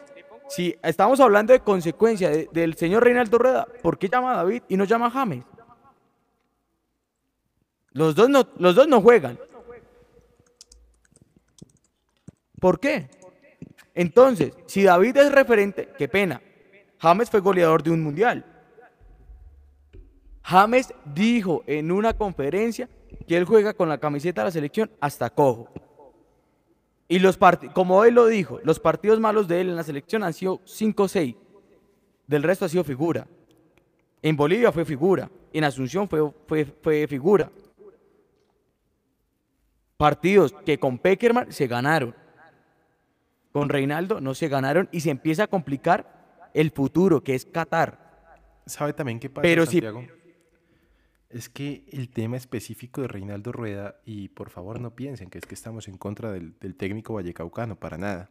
Si 0.48 0.76
estamos 0.82 1.18
hablando 1.20 1.52
de 1.52 1.60
consecuencia 1.60 2.30
del 2.30 2.76
señor 2.76 3.02
Reinaldo 3.02 3.38
Rueda, 3.38 3.66
¿por 3.82 3.98
qué 3.98 4.08
llama 4.08 4.32
a 4.32 4.36
David 4.36 4.62
y 4.68 4.76
no 4.76 4.84
llama 4.84 5.06
a 5.06 5.10
James? 5.10 5.44
Los 7.92 8.14
dos 8.14 8.28
no, 8.28 8.46
los 8.58 8.74
dos 8.74 8.86
no 8.86 9.00
juegan. 9.00 9.38
¿Por 12.60 12.78
qué? 12.78 13.10
Entonces, 13.96 14.52
si 14.66 14.82
David 14.82 15.16
es 15.16 15.32
referente, 15.32 15.88
qué 15.96 16.06
pena. 16.06 16.42
James 16.98 17.30
fue 17.30 17.40
goleador 17.40 17.82
de 17.82 17.90
un 17.90 18.02
mundial. 18.02 18.44
James 20.42 20.92
dijo 21.14 21.64
en 21.66 21.90
una 21.90 22.12
conferencia 22.12 22.90
que 23.26 23.38
él 23.38 23.46
juega 23.46 23.72
con 23.72 23.88
la 23.88 23.96
camiseta 23.96 24.42
de 24.42 24.44
la 24.44 24.50
selección 24.50 24.90
hasta 25.00 25.30
cojo. 25.30 25.70
Y 27.08 27.20
los 27.20 27.38
como 27.72 28.04
él 28.04 28.14
lo 28.14 28.26
dijo, 28.26 28.60
los 28.64 28.78
partidos 28.78 29.18
malos 29.18 29.48
de 29.48 29.62
él 29.62 29.70
en 29.70 29.76
la 29.76 29.82
selección 29.82 30.22
han 30.22 30.34
sido 30.34 30.60
5 30.66 31.02
o 31.02 31.08
6. 31.08 31.34
Del 32.26 32.42
resto 32.42 32.66
ha 32.66 32.68
sido 32.68 32.84
figura. 32.84 33.26
En 34.20 34.36
Bolivia 34.36 34.72
fue 34.72 34.84
figura. 34.84 35.30
En 35.54 35.64
Asunción 35.64 36.06
fue, 36.06 36.30
fue, 36.46 36.66
fue 36.66 37.06
figura. 37.06 37.50
Partidos 39.96 40.52
que 40.66 40.78
con 40.78 40.98
Peckerman 40.98 41.50
se 41.50 41.66
ganaron. 41.66 42.14
Con 43.56 43.70
Reinaldo 43.70 44.20
no 44.20 44.34
se 44.34 44.48
ganaron 44.48 44.88
y 44.92 45.00
se 45.00 45.08
empieza 45.10 45.44
a 45.44 45.46
complicar 45.46 46.50
el 46.52 46.70
futuro, 46.72 47.22
que 47.24 47.34
es 47.34 47.46
Qatar. 47.46 48.60
¿Sabe 48.66 48.92
también 48.92 49.18
qué 49.18 49.30
pasa, 49.30 49.42
Pero 49.42 49.64
si- 49.64 49.80
Santiago? 49.80 50.04
Es 51.30 51.48
que 51.48 51.84
el 51.90 52.10
tema 52.10 52.36
específico 52.36 53.00
de 53.00 53.08
Reinaldo 53.08 53.52
Rueda, 53.52 53.96
y 54.04 54.28
por 54.28 54.50
favor 54.50 54.78
no 54.80 54.94
piensen 54.94 55.30
que 55.30 55.38
es 55.38 55.46
que 55.46 55.54
estamos 55.54 55.88
en 55.88 55.96
contra 55.96 56.30
del, 56.32 56.58
del 56.60 56.76
técnico 56.76 57.14
vallecaucano, 57.14 57.76
para 57.76 57.96
nada. 57.96 58.30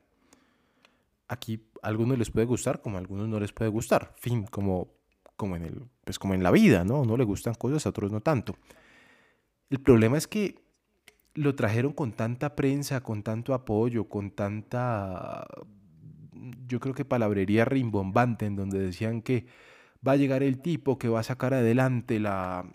Aquí 1.27 1.67
a 1.81 1.87
algunos 1.87 2.19
les 2.19 2.29
puede 2.29 2.45
gustar, 2.45 2.81
como 2.81 2.97
a 2.97 2.99
algunos 2.99 3.27
no 3.27 3.39
les 3.39 3.51
puede 3.51 3.71
gustar. 3.71 4.13
Fin, 4.17 4.45
como, 4.45 4.89
como, 5.35 5.55
en, 5.55 5.63
el, 5.63 5.81
pues 6.03 6.19
como 6.19 6.35
en 6.35 6.43
la 6.43 6.51
vida, 6.51 6.83
¿no? 6.83 7.03
No 7.03 7.17
le 7.17 7.23
gustan 7.23 7.55
cosas, 7.55 7.85
a 7.85 7.89
otros 7.89 8.11
no 8.11 8.21
tanto. 8.21 8.55
El 9.71 9.79
problema 9.81 10.17
es 10.19 10.27
que 10.27 10.64
lo 11.35 11.53
trajeron 11.53 11.91
con 11.91 12.13
tanta 12.13 12.55
prensa, 12.55 13.01
con 13.01 13.21
tanto 13.21 13.53
apoyo, 13.53 14.07
con 14.07 14.31
tanta, 14.31 15.45
yo 16.67 16.79
creo 16.79 16.95
que 16.95 17.05
palabrería 17.05 17.65
rimbombante, 17.65 18.45
en 18.45 18.55
donde 18.55 18.79
decían 18.79 19.21
que 19.21 19.45
va 20.05 20.13
a 20.13 20.17
llegar 20.17 20.43
el 20.43 20.61
tipo 20.61 20.97
que 20.97 21.09
va 21.09 21.19
a 21.19 21.23
sacar 21.23 21.53
adelante 21.53 22.21
la, 22.21 22.65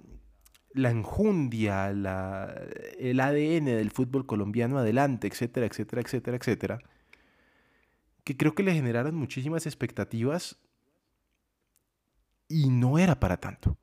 la 0.75 0.90
enjundia, 0.90 1.92
la, 1.92 2.55
el 2.99 3.20
ADN 3.20 3.64
del 3.64 3.90
fútbol 3.90 4.27
colombiano 4.27 4.79
adelante, 4.79 5.27
etcétera, 5.27 5.66
etcétera, 5.66 6.03
etcétera, 6.03 6.37
etcétera, 6.37 6.79
que 8.25 8.37
creo 8.37 8.55
que 8.55 8.62
le 8.62 8.75
generaron 8.75 9.14
muchísimas 9.14 9.64
expectativas 9.64 10.59
y 12.46 12.68
no 12.68 12.99
era 12.99 13.18
para 13.18 13.38
tanto. 13.38 13.79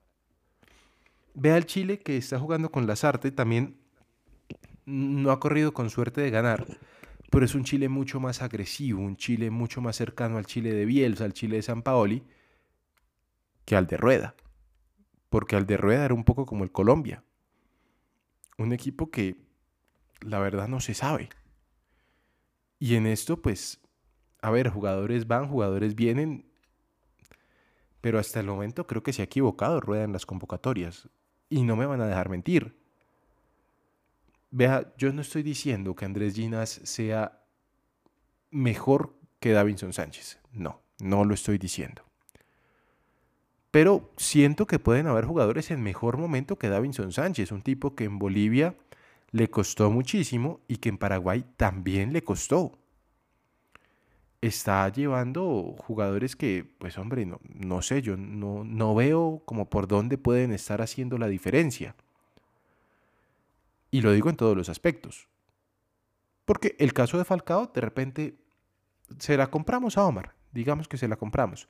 Ve 1.33 1.51
al 1.51 1.65
Chile 1.65 1.99
que 1.99 2.17
está 2.17 2.39
jugando 2.39 2.69
con 2.71 2.85
Lazarte, 2.85 3.31
también 3.31 3.86
no 4.87 5.31
ha 5.31 5.39
corrido 5.39 5.73
con 5.73 5.89
suerte 5.89 6.21
de 6.21 6.31
ganar, 6.31 6.65
pero 7.29 7.45
es 7.45 7.53
un 7.55 7.65
Chile 7.65 7.89
mucho 7.89 8.21
más 8.21 8.41
agresivo, 8.41 9.01
un 9.01 9.17
Chile 9.17 9.51
mucho 9.51 9.81
más 9.81 9.97
cercano 9.97 10.37
al 10.37 10.45
Chile 10.45 10.73
de 10.73 10.85
Bielsa, 10.85 11.25
al 11.25 11.33
Chile 11.33 11.57
de 11.57 11.61
San 11.61 11.83
Paoli, 11.83 12.23
que 13.65 13.75
al 13.75 13.85
de 13.85 13.97
Rueda. 13.97 14.35
Porque 15.29 15.57
al 15.57 15.67
de 15.67 15.75
Rueda 15.75 16.05
era 16.05 16.13
un 16.13 16.23
poco 16.23 16.45
como 16.45 16.63
el 16.63 16.71
Colombia. 16.71 17.21
Un 18.57 18.71
equipo 18.71 19.11
que 19.11 19.35
la 20.21 20.39
verdad 20.39 20.69
no 20.69 20.79
se 20.79 20.93
sabe. 20.93 21.29
Y 22.79 22.95
en 22.95 23.05
esto, 23.07 23.41
pues, 23.41 23.81
a 24.41 24.49
ver, 24.51 24.69
jugadores 24.69 25.27
van, 25.27 25.49
jugadores 25.49 25.95
vienen, 25.95 26.49
pero 27.99 28.19
hasta 28.19 28.39
el 28.39 28.45
momento 28.45 28.87
creo 28.87 29.03
que 29.03 29.11
se 29.11 29.21
ha 29.21 29.25
equivocado 29.25 29.81
Rueda 29.81 30.05
en 30.05 30.13
las 30.13 30.25
convocatorias. 30.25 31.09
Y 31.49 31.63
no 31.63 31.75
me 31.75 31.85
van 31.85 31.99
a 31.99 32.07
dejar 32.07 32.29
mentir. 32.29 32.86
Vea, 34.49 34.93
yo 34.97 35.11
no 35.11 35.21
estoy 35.21 35.43
diciendo 35.43 35.95
que 35.95 36.05
Andrés 36.05 36.35
Ginas 36.35 36.79
sea 36.83 37.43
mejor 38.49 39.15
que 39.39 39.51
Davinson 39.51 39.93
Sánchez. 39.93 40.39
No, 40.51 40.81
no 40.99 41.25
lo 41.25 41.33
estoy 41.33 41.57
diciendo. 41.57 42.03
Pero 43.71 44.11
siento 44.17 44.65
que 44.65 44.79
pueden 44.79 45.07
haber 45.07 45.25
jugadores 45.25 45.69
en 45.71 45.83
mejor 45.83 46.17
momento 46.17 46.57
que 46.57 46.69
Davinson 46.69 47.11
Sánchez, 47.11 47.51
un 47.51 47.61
tipo 47.61 47.95
que 47.95 48.05
en 48.05 48.17
Bolivia 48.17 48.75
le 49.31 49.49
costó 49.49 49.91
muchísimo 49.91 50.61
y 50.67 50.77
que 50.77 50.89
en 50.89 50.97
Paraguay 50.97 51.45
también 51.57 52.13
le 52.13 52.23
costó. 52.23 52.79
Está 54.39 54.87
llevando 54.89 55.75
jugadores 55.77 56.35
que, 56.35 56.65
pues 56.77 56.97
hombre, 56.97 57.25
no, 57.25 57.39
no 57.53 57.81
sé, 57.81 58.01
yo 58.01 58.15
no, 58.15 58.63
no 58.63 58.95
veo 58.95 59.41
como 59.45 59.69
por 59.69 59.87
dónde 59.87 60.17
pueden 60.17 60.53
estar 60.53 60.81
haciendo 60.81 61.17
la 61.17 61.27
diferencia. 61.27 61.95
Y 63.91 64.01
lo 64.01 64.11
digo 64.11 64.29
en 64.29 64.35
todos 64.35 64.55
los 64.55 64.69
aspectos. 64.69 65.27
Porque 66.45 66.75
el 66.79 66.93
caso 66.93 67.17
de 67.17 67.25
Falcao, 67.25 67.71
de 67.73 67.81
repente, 67.81 68.39
se 69.19 69.37
la 69.37 69.47
compramos 69.51 69.97
a 69.97 70.05
Omar. 70.05 70.35
Digamos 70.51 70.87
que 70.87 70.97
se 70.97 71.07
la 71.07 71.17
compramos. 71.17 71.67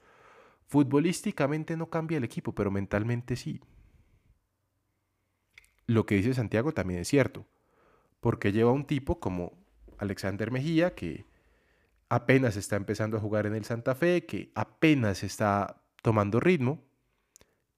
Futbolísticamente 0.68 1.78
no 1.78 1.90
cambia 1.90 2.18
el 2.18 2.24
equipo, 2.24 2.54
pero 2.54 2.72
mentalmente 2.72 3.36
sí. 3.36 3.62
Lo 5.86 6.06
que 6.06 6.16
dice 6.16 6.34
Santiago 6.34 6.74
también 6.74 7.00
es 7.00 7.08
cierto. 7.08 7.46
Porque 8.20 8.52
lleva 8.52 8.72
un 8.72 8.86
tipo 8.86 9.20
como 9.20 9.54
Alexander 9.98 10.52
Mejía, 10.52 10.94
que 10.94 11.26
apenas 12.10 12.56
está 12.56 12.76
empezando 12.76 13.18
a 13.18 13.22
jugar 13.22 13.46
en 13.46 13.56
el 13.56 13.66
Santa 13.66 13.96
Fe, 13.96 14.26
que 14.26 14.52
apenas 14.56 15.24
está 15.24 15.82
tomando 16.02 16.40
ritmo, 16.40 16.84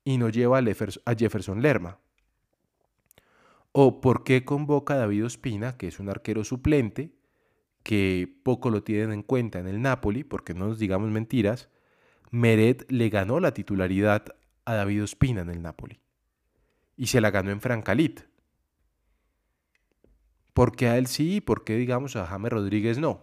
y 0.04 0.18
no 0.18 0.30
lleva 0.30 0.58
a 0.58 0.62
a 0.62 1.16
Jefferson 1.16 1.62
Lerma. 1.62 2.00
¿O 3.72 4.02
por 4.02 4.24
qué 4.24 4.46
convoca 4.46 4.96
a 4.96 4.98
David 4.98 5.26
Ospina, 5.26 5.78
que 5.78 5.88
es 5.88 6.00
un 6.00 6.10
arquero 6.10 6.44
suplente, 6.44 7.16
que 7.84 8.40
poco 8.44 8.70
lo 8.70 8.84
tienen 8.84 9.12
en 9.12 9.24
cuenta 9.24 9.60
en 9.60 9.68
el 9.68 9.82
Napoli, 9.82 10.24
porque 10.24 10.54
no 10.54 10.68
nos 10.68 10.80
digamos 10.80 11.10
mentiras, 11.10 11.70
Meret 12.32 12.90
le 12.92 13.10
ganó 13.10 13.40
la 13.40 13.54
titularidad 13.54 14.26
a 14.66 14.74
David 14.74 15.04
Ospina 15.04 15.42
en 15.42 15.50
el 15.50 15.62
Napoli. 15.62 16.02
Y 16.96 17.08
se 17.08 17.22
la 17.22 17.32
ganó 17.32 17.52
en 17.52 17.62
Francalit. 17.62 18.22
¿Por 20.54 20.76
qué 20.76 20.88
a 20.88 20.98
él 20.98 21.08
sí 21.08 21.36
y 21.36 21.42
por 21.42 21.64
qué, 21.64 21.78
digamos, 21.78 22.16
a 22.16 22.26
James 22.26 22.52
Rodríguez 22.52 22.98
no? 23.00 23.22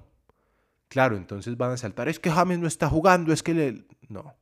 Claro, 0.88 1.16
entonces 1.16 1.56
van 1.56 1.72
a 1.72 1.76
saltar, 1.76 2.08
es 2.08 2.18
que 2.18 2.30
James 2.30 2.58
no 2.58 2.66
está 2.66 2.88
jugando, 2.88 3.32
es 3.32 3.42
que 3.42 3.54
le... 3.54 3.86
No. 4.08 4.36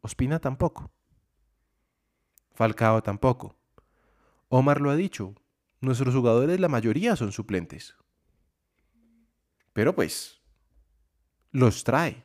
Ospina 0.00 0.40
tampoco. 0.40 0.90
Falcao 2.54 3.02
tampoco. 3.02 3.57
Omar 4.48 4.80
lo 4.80 4.90
ha 4.90 4.96
dicho, 4.96 5.34
nuestros 5.80 6.14
jugadores 6.14 6.58
la 6.60 6.68
mayoría 6.68 7.16
son 7.16 7.32
suplentes. 7.32 7.94
Pero 9.72 9.94
pues, 9.94 10.40
los 11.52 11.84
trae. 11.84 12.24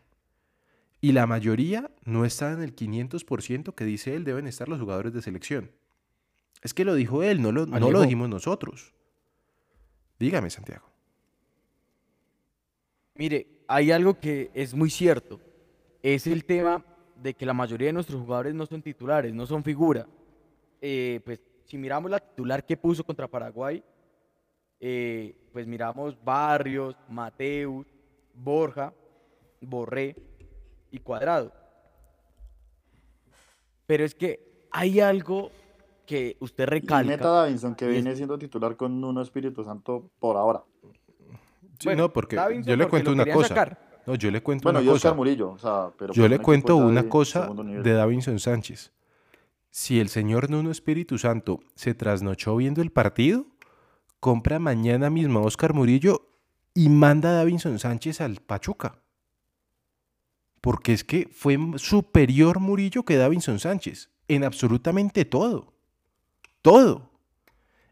Y 1.01 1.11
la 1.11 1.27
mayoría 1.27 1.91
no 2.05 2.23
está 2.23 2.53
en 2.53 2.61
el 2.61 2.75
500% 2.75 3.75
que 3.75 3.85
dice 3.85 4.15
él 4.15 4.23
deben 4.23 4.47
estar 4.47 4.69
los 4.69 4.79
jugadores 4.79 5.13
de 5.13 5.21
selección. 5.21 5.71
Es 6.61 6.73
que 6.73 6.85
lo 6.85 6.95
dijo 6.95 7.23
él, 7.23 7.41
no 7.41 7.51
lo, 7.51 7.65
no 7.65 7.91
lo 7.91 8.01
dijimos 8.01 8.29
nosotros. 8.29 8.93
Dígame, 10.17 10.49
Santiago. 10.49 10.89
Mire, 13.15 13.47
hay 13.67 13.91
algo 13.91 14.17
que 14.17 14.49
es 14.53 14.73
muy 14.73 14.89
cierto. 14.89 15.41
Es 16.01 16.25
el 16.25 16.45
tema 16.45 16.83
de 17.21 17.33
que 17.33 17.45
la 17.45 17.53
mayoría 17.53 17.87
de 17.87 17.93
nuestros 17.93 18.21
jugadores 18.21 18.55
no 18.55 18.65
son 18.65 18.81
titulares, 18.81 19.33
no 19.33 19.45
son 19.45 19.63
figura. 19.63 20.07
Eh, 20.81 21.19
pues 21.23 21.41
si 21.65 21.77
miramos 21.77 22.09
la 22.11 22.19
titular 22.19 22.65
que 22.65 22.77
puso 22.77 23.03
contra 23.03 23.27
Paraguay, 23.27 23.83
eh, 24.79 25.35
pues 25.51 25.65
miramos 25.67 26.17
Barrios, 26.23 26.95
Mateus, 27.09 27.87
Borja, 28.33 28.93
Borré 29.61 30.15
y 30.91 30.99
Cuadrado. 30.99 31.51
Pero 33.85 34.03
es 34.05 34.15
que 34.15 34.65
hay 34.71 34.99
algo 34.99 35.51
que 36.05 36.37
usted 36.39 36.63
Y 36.63 36.67
recalca. 36.67 37.03
meta 37.07 37.27
a 37.29 37.41
Davinson, 37.43 37.75
que 37.75 37.85
y 37.85 37.87
es- 37.89 37.93
viene 38.03 38.15
siendo 38.15 38.37
titular 38.37 38.75
con 38.75 38.99
Nuno 38.99 39.21
Espíritu 39.21 39.63
Santo 39.63 40.09
por 40.19 40.35
ahora. 40.37 40.63
Sí, 41.79 41.85
Bueno, 41.89 42.03
no, 42.03 42.13
porque 42.13 42.35
Davinson 42.35 42.69
yo 42.71 42.77
le 42.77 42.83
porque 42.85 42.89
cuento 42.91 43.11
una 43.11 43.33
cosa. 43.33 43.47
sacar. 43.49 44.01
No, 44.05 44.15
yo 44.15 44.31
le 44.31 44.43
cuento 44.43 44.63
Bueno, 44.67 44.79
una 44.79 44.85
y 44.85 44.89
Oscar 44.89 45.11
cosa. 45.11 45.15
Murillo, 45.15 45.51
o 45.51 45.57
sea, 45.57 45.91
pero 45.97 46.13
Yo 46.13 46.23
pues 46.23 46.31
le 46.31 46.39
cuento 46.39 46.75
una 46.75 47.03
de 47.03 47.09
cosa 47.09 47.47
de 47.47 47.93
Davinson 47.93 48.37
Sánchez. 48.39 48.91
Si 49.75 49.99
el 49.99 50.09
señor 50.09 50.51
Nuno 50.51 50.69
Espíritu 50.69 51.17
Santo 51.17 51.59
se 51.73 51.95
trasnochó 51.95 52.55
viendo 52.55 52.83
el 52.83 52.91
partido, 52.91 53.47
compra 54.19 54.59
mañana 54.59 55.09
mismo 55.09 55.39
a 55.39 55.41
Oscar 55.41 55.73
Murillo 55.73 56.29
y 56.75 56.89
manda 56.89 57.29
a 57.29 57.33
Davinson 57.33 57.79
Sánchez 57.79 58.21
al 58.21 58.35
Pachuca. 58.35 59.01
Porque 60.61 60.93
es 60.93 61.03
que 61.03 61.27
fue 61.27 61.57
superior 61.77 62.59
Murillo 62.59 63.03
que 63.03 63.17
Davinson 63.17 63.59
Sánchez 63.59 64.11
en 64.27 64.43
absolutamente 64.43 65.25
todo. 65.25 65.73
Todo. 66.61 67.09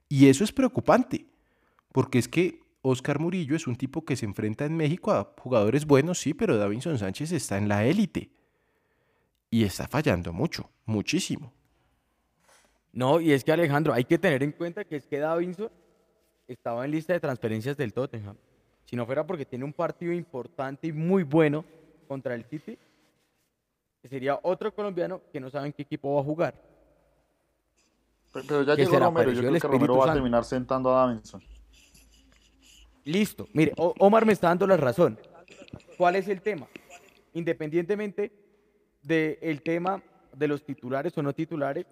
Y 0.08 0.28
eso 0.28 0.44
es 0.44 0.52
preocupante. 0.52 1.26
Porque 1.91 2.20
es 2.20 2.28
que 2.28 2.60
Oscar 2.84 3.17
Murillo 3.17 3.56
es 3.56 3.65
un 3.65 3.76
tipo 3.76 4.06
que 4.06 4.15
se 4.15 4.26
enfrenta 4.26 4.65
en 4.65 4.78
México 4.78 5.13
a 5.13 5.34
jugadores 5.36 5.88
buenos, 5.88 6.20
sí, 6.20 6.36
pero 6.36 6.58
Davinson 6.58 7.00
Sánchez 7.00 7.32
está 7.32 7.58
en 7.58 7.67
la 7.67 7.86
élite. 7.86 8.30
Y 9.50 9.63
está 9.63 9.88
fallando 9.88 10.32
mucho, 10.32 10.70
muchísimo. 10.86 11.52
No, 12.93 13.21
y 13.21 13.32
es 13.32 13.43
que 13.43 13.51
Alejandro, 13.51 13.93
hay 13.93 14.04
que 14.04 14.17
tener 14.17 14.43
en 14.43 14.51
cuenta 14.51 14.84
que 14.84 14.97
es 14.97 15.06
que 15.06 15.19
Davinson 15.19 15.69
estaba 16.47 16.84
en 16.84 16.91
lista 16.91 17.13
de 17.13 17.19
transferencias 17.19 17.77
del 17.77 17.93
Tottenham. 17.93 18.36
si 18.86 18.95
no 18.95 19.06
fuera 19.06 19.25
porque 19.25 19.45
tiene 19.45 19.63
un 19.63 19.71
partido 19.71 20.12
importante 20.12 20.88
y 20.88 20.91
muy 20.91 21.23
bueno 21.23 21.63
contra 22.08 22.36
el 22.36 22.43
City, 22.43 22.77
sería 24.04 24.39
otro 24.43 24.73
colombiano 24.73 25.21
que 25.32 25.39
no 25.39 25.49
saben 25.49 25.71
qué 25.71 25.84
equipo 25.84 26.15
va 26.15 26.21
a 26.21 26.23
jugar. 26.23 26.54
Pero, 28.34 28.45
pero 28.47 28.63
ya 28.63 28.75
que 28.75 28.84
llegó 28.84 28.99
Romero, 28.99 29.32
yo 29.32 29.39
creo 29.41 29.54
que 29.54 29.67
Romero 29.67 29.95
va 29.95 30.04
a 30.04 30.08
Santo. 30.08 30.13
terminar 30.15 30.43
sentando 30.43 30.93
a 30.93 31.06
Davinson. 31.06 31.41
Listo. 33.06 33.47
Mire, 33.54 33.73
Omar 33.77 34.25
me 34.25 34.34
está 34.34 34.47
dando 34.49 34.67
la 34.67 34.77
razón. 34.77 35.17
¿Cuál 35.97 36.15
es 36.17 36.27
el 36.27 36.41
tema? 36.41 36.67
Independientemente 37.34 38.32
del 39.01 39.62
tema 39.63 40.01
de 40.36 40.47
los 40.47 40.63
titulares 40.63 41.17
o 41.17 41.23
no 41.23 41.34
titulares, 41.34 41.86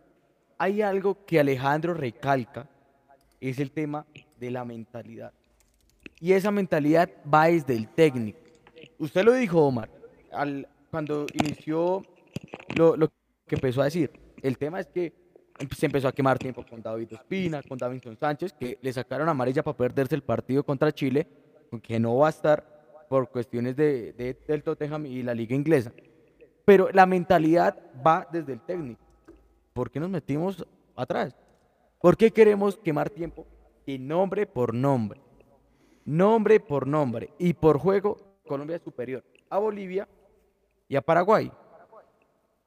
hay 0.59 0.81
algo 0.81 1.25
que 1.25 1.39
Alejandro 1.39 1.93
recalca, 1.93 2.69
es 3.41 3.57
el 3.59 3.71
tema 3.71 4.05
de 4.39 4.51
la 4.51 4.65
mentalidad. 4.65 5.31
Y 6.19 6.33
esa 6.33 6.51
mentalidad 6.51 7.09
va 7.33 7.45
desde 7.47 7.75
el 7.75 7.87
técnico. 7.87 8.39
Usted 8.97 9.23
lo 9.23 9.33
dijo, 9.33 9.65
Omar, 9.65 9.89
cuando 10.91 11.25
inició 11.33 12.03
lo, 12.75 12.95
que 13.47 13.55
empezó 13.55 13.81
a 13.81 13.85
decir. 13.85 14.11
El 14.41 14.57
tema 14.57 14.79
es 14.81 14.87
que 14.87 15.13
se 15.75 15.85
empezó 15.85 16.07
a 16.07 16.11
quemar 16.11 16.37
tiempo 16.37 16.63
con 16.69 16.81
David 16.81 17.13
Ospina, 17.13 17.63
con 17.63 17.77
Davinson 17.77 18.17
Sánchez, 18.17 18.53
que 18.53 18.77
le 18.81 18.93
sacaron 18.93 19.27
amarilla 19.27 19.63
para 19.63 19.75
perderse 19.77 20.15
el 20.15 20.21
partido 20.23 20.63
contra 20.63 20.91
Chile, 20.91 21.25
que 21.81 21.99
no 21.99 22.17
va 22.17 22.27
a 22.27 22.29
estar 22.31 23.05
por 23.09 23.29
cuestiones 23.29 23.75
de, 23.75 24.13
de- 24.13 24.37
del 24.47 24.61
Tottenham 24.63 25.05
y 25.05 25.23
la 25.23 25.33
liga 25.33 25.55
inglesa. 25.55 25.91
Pero 26.65 26.89
la 26.91 27.05
mentalidad 27.05 27.77
va 28.05 28.27
desde 28.31 28.53
el 28.53 28.61
técnico. 28.61 29.01
¿Por 29.79 29.89
qué 29.89 29.97
nos 30.01 30.09
metimos 30.09 30.65
atrás? 30.93 31.33
¿Por 32.01 32.17
qué 32.17 32.31
queremos 32.31 32.77
quemar 32.77 33.09
tiempo? 33.09 33.47
Y 33.85 33.97
nombre 33.97 34.45
por 34.45 34.73
nombre. 34.73 35.21
Nombre 36.03 36.59
por 36.59 36.85
nombre. 36.85 37.29
Y 37.39 37.53
por 37.53 37.77
juego, 37.77 38.17
Colombia 38.45 38.75
es 38.75 38.81
superior 38.81 39.23
a 39.49 39.57
Bolivia 39.57 40.05
y 40.89 40.97
a 40.97 41.01
Paraguay. 41.01 41.49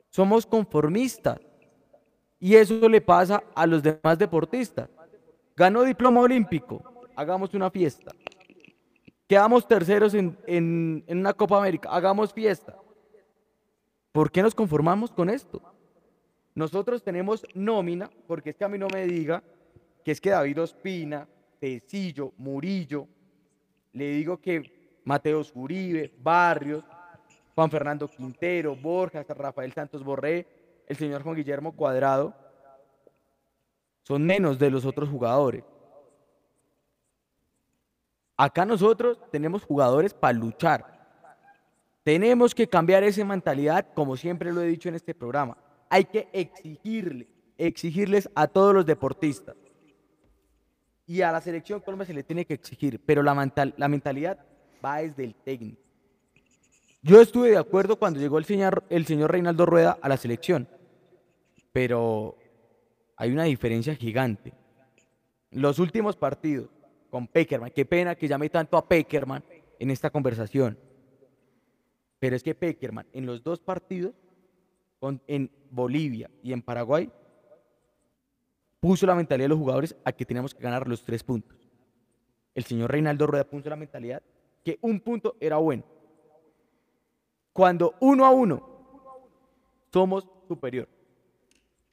Somos 0.09 0.46
conformistas. 0.46 1.38
Y 2.40 2.55
eso 2.57 2.88
le 2.88 3.03
pasa 3.03 3.44
a 3.55 3.66
los 3.66 3.83
demás 3.83 4.16
deportistas. 4.18 4.88
Ganó 5.55 5.83
diploma 5.83 6.22
olímpico, 6.22 6.83
hagamos 7.14 7.53
una 7.53 7.70
fiesta. 7.70 8.12
Quedamos 9.29 9.68
terceros 9.68 10.14
en, 10.14 10.38
en- 10.46 11.05
en 11.07 11.18
una 11.18 11.35
Copa 11.35 11.59
América, 11.59 11.90
hagamos 11.90 12.33
fiesta. 12.33 12.75
¿Por 14.12 14.31
qué 14.31 14.40
nos 14.40 14.55
conformamos 14.55 15.11
con 15.12 15.29
esto? 15.29 15.61
Nosotros 16.55 17.03
tenemos 17.03 17.47
nómina, 17.55 18.11
porque 18.27 18.51
es 18.51 18.57
que 18.57 18.65
a 18.65 18.69
mí 18.69 18.79
no 18.79 18.88
me 18.88 19.07
diga 19.07 19.43
que 20.05 20.12
es 20.12 20.21
que 20.21 20.31
David 20.31 20.62
Ospina, 20.62 21.27
Tecillo, 21.59 22.33
Murillo, 22.38 23.07
le 23.93 24.11
digo 24.11 24.41
que 24.41 25.01
Mateos 25.05 25.53
Uribe, 25.55 26.12
Barrios, 26.19 26.85
Juan 27.55 27.71
Fernando 27.71 28.09
Quintero, 28.09 28.77
Borja, 28.77 29.25
Rafael 29.29 29.73
Santos 29.73 30.03
Borré, 30.03 30.47
el 30.87 30.97
señor 30.97 31.23
Juan 31.23 31.37
Guillermo 31.37 31.75
Cuadrado, 31.75 32.35
son 34.03 34.25
menos 34.25 34.59
de 34.59 34.71
los 34.71 34.85
otros 34.85 35.09
jugadores. 35.09 35.65
Acá 38.37 38.65
nosotros 38.65 39.21
tenemos 39.31 39.65
jugadores 39.65 40.12
para 40.12 40.37
luchar. 40.37 40.93
Tenemos 42.03 42.55
que 42.55 42.67
cambiar 42.67 43.05
esa 43.05 43.25
mentalidad, 43.25 43.87
como 43.95 44.17
siempre 44.17 44.53
lo 44.53 44.61
he 44.61 44.67
dicho 44.67 44.88
en 44.88 44.97
este 44.97 45.15
programa. 45.15 45.57
Hay 45.93 46.07
que 46.07 46.27
exigirle, 46.33 47.29
exigirles 47.59 48.27
a 48.35 48.47
todos 48.47 48.75
los 48.75 48.87
deportistas. 48.87 49.55
Y 51.07 51.21
a 51.21 51.31
la 51.31 51.43
selección 51.43 51.81
Colombia 51.81 52.07
se 52.07 52.15
le 52.15 52.23
tiene 52.23 52.47
que 52.47 52.55
exigir, 52.55 52.99
pero 53.05 53.23
la, 53.23 53.35
mental- 53.35 53.75
la 53.77 53.89
mentalidad 53.89 54.39
va 54.83 55.03
desde 55.03 55.25
el 55.25 55.35
técnico. 55.35 55.83
Yo 57.03 57.21
estuve 57.21 57.51
de 57.51 57.59
acuerdo 57.59 57.99
cuando 57.99 58.21
llegó 58.21 58.39
el 58.39 58.47
señor, 58.47 58.85
Reinaldo 58.89 59.67
Rueda 59.67 59.99
a 60.01 60.09
la 60.09 60.17
selección, 60.17 60.67
pero 61.73 62.39
hay 63.19 63.31
una 63.31 63.45
diferencia 63.45 63.95
gigante. 63.95 64.55
Los 65.51 65.79
últimos 65.79 66.17
partidos 66.17 66.71
con 67.11 67.27
Peckerman, 67.29 67.71
qué 67.71 67.85
pena 67.85 68.15
que 68.15 68.29
llame 68.29 68.49
tanto 68.49 68.79
a 68.79 68.89
Peckerman 68.89 69.45
en 69.79 69.91
esta 69.91 70.09
conversación, 70.09 70.79
pero 72.19 72.35
es 72.35 72.43
que 72.43 72.55
Peckerman 72.55 73.07
en 73.13 73.27
los 73.27 73.43
dos 73.43 73.61
partidos, 73.61 74.15
en 75.27 75.51
Bolivia 75.71 76.31
y 76.43 76.53
en 76.53 76.62
Paraguay, 76.62 77.11
puso 78.81 79.07
la 79.07 79.15
mentalidad 79.15 79.45
de 79.45 79.51
los 79.51 79.59
jugadores 79.59 79.97
a 80.05 80.12
que 80.12 80.25
teníamos 80.25 80.55
que 80.55 80.62
ganar 80.62 80.88
los 80.88 81.03
tres 81.03 81.23
puntos. 81.23 81.57
El 82.55 82.65
señor 82.65 82.91
Reinaldo 82.91 83.27
Rueda 83.27 83.45
puso 83.45 83.69
la 83.69 83.77
mentalidad 83.77 84.23
que 84.65 84.79
un 84.83 85.01
punto 85.01 85.37
era 85.41 85.57
bueno. 85.57 85.85
Cuando 87.53 87.95
uno 88.01 88.25
a 88.25 88.31
uno 88.31 88.73
somos 89.93 90.29
superior. 90.49 90.88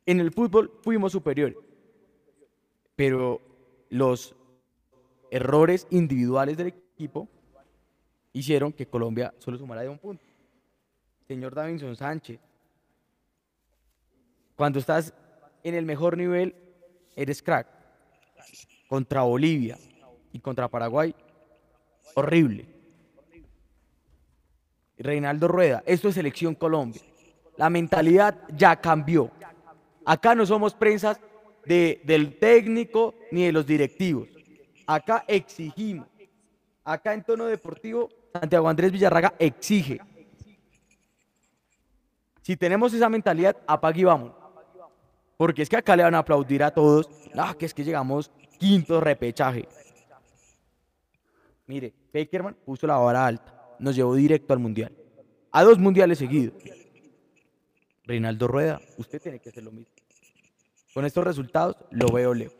En 0.05 0.19
el 0.19 0.31
fútbol 0.31 0.71
fuimos 0.81 1.11
superiores. 1.11 1.57
Pero 2.95 3.41
los 3.89 4.35
errores 5.31 5.87
individuales 5.89 6.57
del 6.57 6.67
equipo 6.67 7.27
hicieron 8.33 8.73
que 8.73 8.87
Colombia 8.87 9.33
solo 9.37 9.57
sumara 9.57 9.81
de 9.81 9.89
un 9.89 9.99
punto. 9.99 10.23
Señor 11.27 11.53
Davinson 11.53 11.95
Sánchez, 11.95 12.39
cuando 14.59 14.77
estás 14.77 15.13
en 15.63 15.73
el 15.73 15.85
mejor 15.85 16.17
nivel, 16.17 16.53
eres 17.15 17.41
crack. 17.41 17.65
Contra 18.89 19.21
Bolivia 19.21 19.77
y 20.33 20.39
contra 20.41 20.67
Paraguay, 20.67 21.15
horrible. 22.13 22.65
Reinaldo 24.97 25.47
Rueda, 25.47 25.81
esto 25.85 26.09
es 26.09 26.15
Selección 26.15 26.55
Colombia. 26.55 27.01
La 27.55 27.69
mentalidad 27.69 28.37
ya 28.53 28.75
cambió. 28.75 29.31
Acá 30.03 30.35
no 30.35 30.45
somos 30.45 30.73
prensas 30.73 31.21
de- 31.65 32.01
del 32.03 32.37
técnico 32.37 33.15
ni 33.31 33.45
de 33.45 33.53
los 33.53 33.65
directivos. 33.65 34.27
Acá 34.85 35.23
exigimos. 35.25 36.05
Acá 36.83 37.13
en 37.13 37.23
tono 37.23 37.45
deportivo, 37.45 38.09
Santiago 38.33 38.67
Andrés 38.67 38.91
Villarraga 38.91 39.33
exige. 39.39 40.01
Si 42.41 42.57
tenemos 42.57 42.93
esa 42.93 43.07
mentalidad, 43.07 43.55
apague 43.65 44.01
y 44.01 44.03
vamos. 44.03 44.33
Porque 45.39 45.61
es 45.61 45.69
que 45.69 45.77
acá 45.77 45.95
le 45.95 46.03
van 46.03 46.15
a 46.15 46.17
aplaudir 46.17 46.61
a 46.63 46.71
todos. 46.71 47.09
Ah, 47.33 47.55
que 47.57 47.65
es 47.65 47.73
que 47.73 47.85
llegamos 47.85 48.29
quinto 48.59 48.99
repechaje. 48.99 49.69
Mire, 51.65 51.93
Peckerman 52.11 52.57
puso 52.65 52.85
la 52.85 52.97
vara 52.97 53.25
alta. 53.25 53.77
Nos 53.79 53.95
llevó 53.95 54.15
directo 54.15 54.51
al 54.51 54.59
mundial. 54.59 54.91
A 55.53 55.63
dos 55.63 55.79
mundiales 55.79 56.17
seguidos. 56.17 56.61
Reinaldo 58.03 58.49
Rueda, 58.49 58.81
usted 58.97 59.21
tiene 59.21 59.39
que 59.39 59.47
hacer 59.47 59.63
lo 59.63 59.71
mismo. 59.71 59.93
Con 60.93 61.05
estos 61.05 61.23
resultados 61.23 61.77
lo 61.91 62.11
veo 62.11 62.33
lejos. 62.33 62.57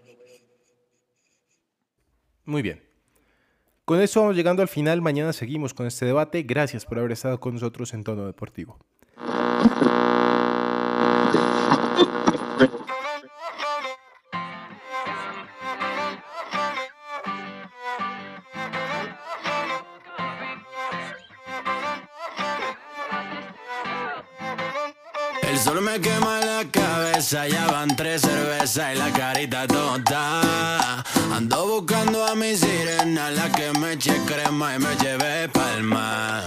Muy 2.45 2.61
bien. 2.61 2.81
Con 3.83 3.99
eso 3.99 4.21
vamos 4.21 4.37
llegando 4.37 4.61
al 4.61 4.69
final. 4.69 5.01
Mañana 5.01 5.33
seguimos 5.33 5.73
con 5.73 5.85
este 5.85 6.05
debate. 6.05 6.43
Gracias 6.43 6.85
por 6.85 6.97
haber 6.99 7.11
estado 7.11 7.41
con 7.41 7.55
nosotros 7.55 7.93
en 7.93 8.05
Tono 8.05 8.25
Deportivo. 8.25 8.79
Me 25.89 25.99
quema 25.99 26.39
la 26.41 26.63
cabeza, 26.69 27.47
ya 27.47 27.65
van 27.67 27.95
tres 27.95 28.21
cervezas 28.21 28.93
y 28.93 28.97
la 28.97 29.11
carita 29.11 29.65
tonta. 29.65 31.03
Ando 31.33 31.67
buscando 31.67 32.25
a 32.25 32.35
mi 32.35 32.55
sirena, 32.55 33.31
la 33.31 33.49
que 33.49 33.71
me 33.79 33.93
eche 33.93 34.15
crema 34.25 34.75
y 34.75 34.79
me 34.79 34.95
lleve 34.97 35.49
palma. 35.49 36.43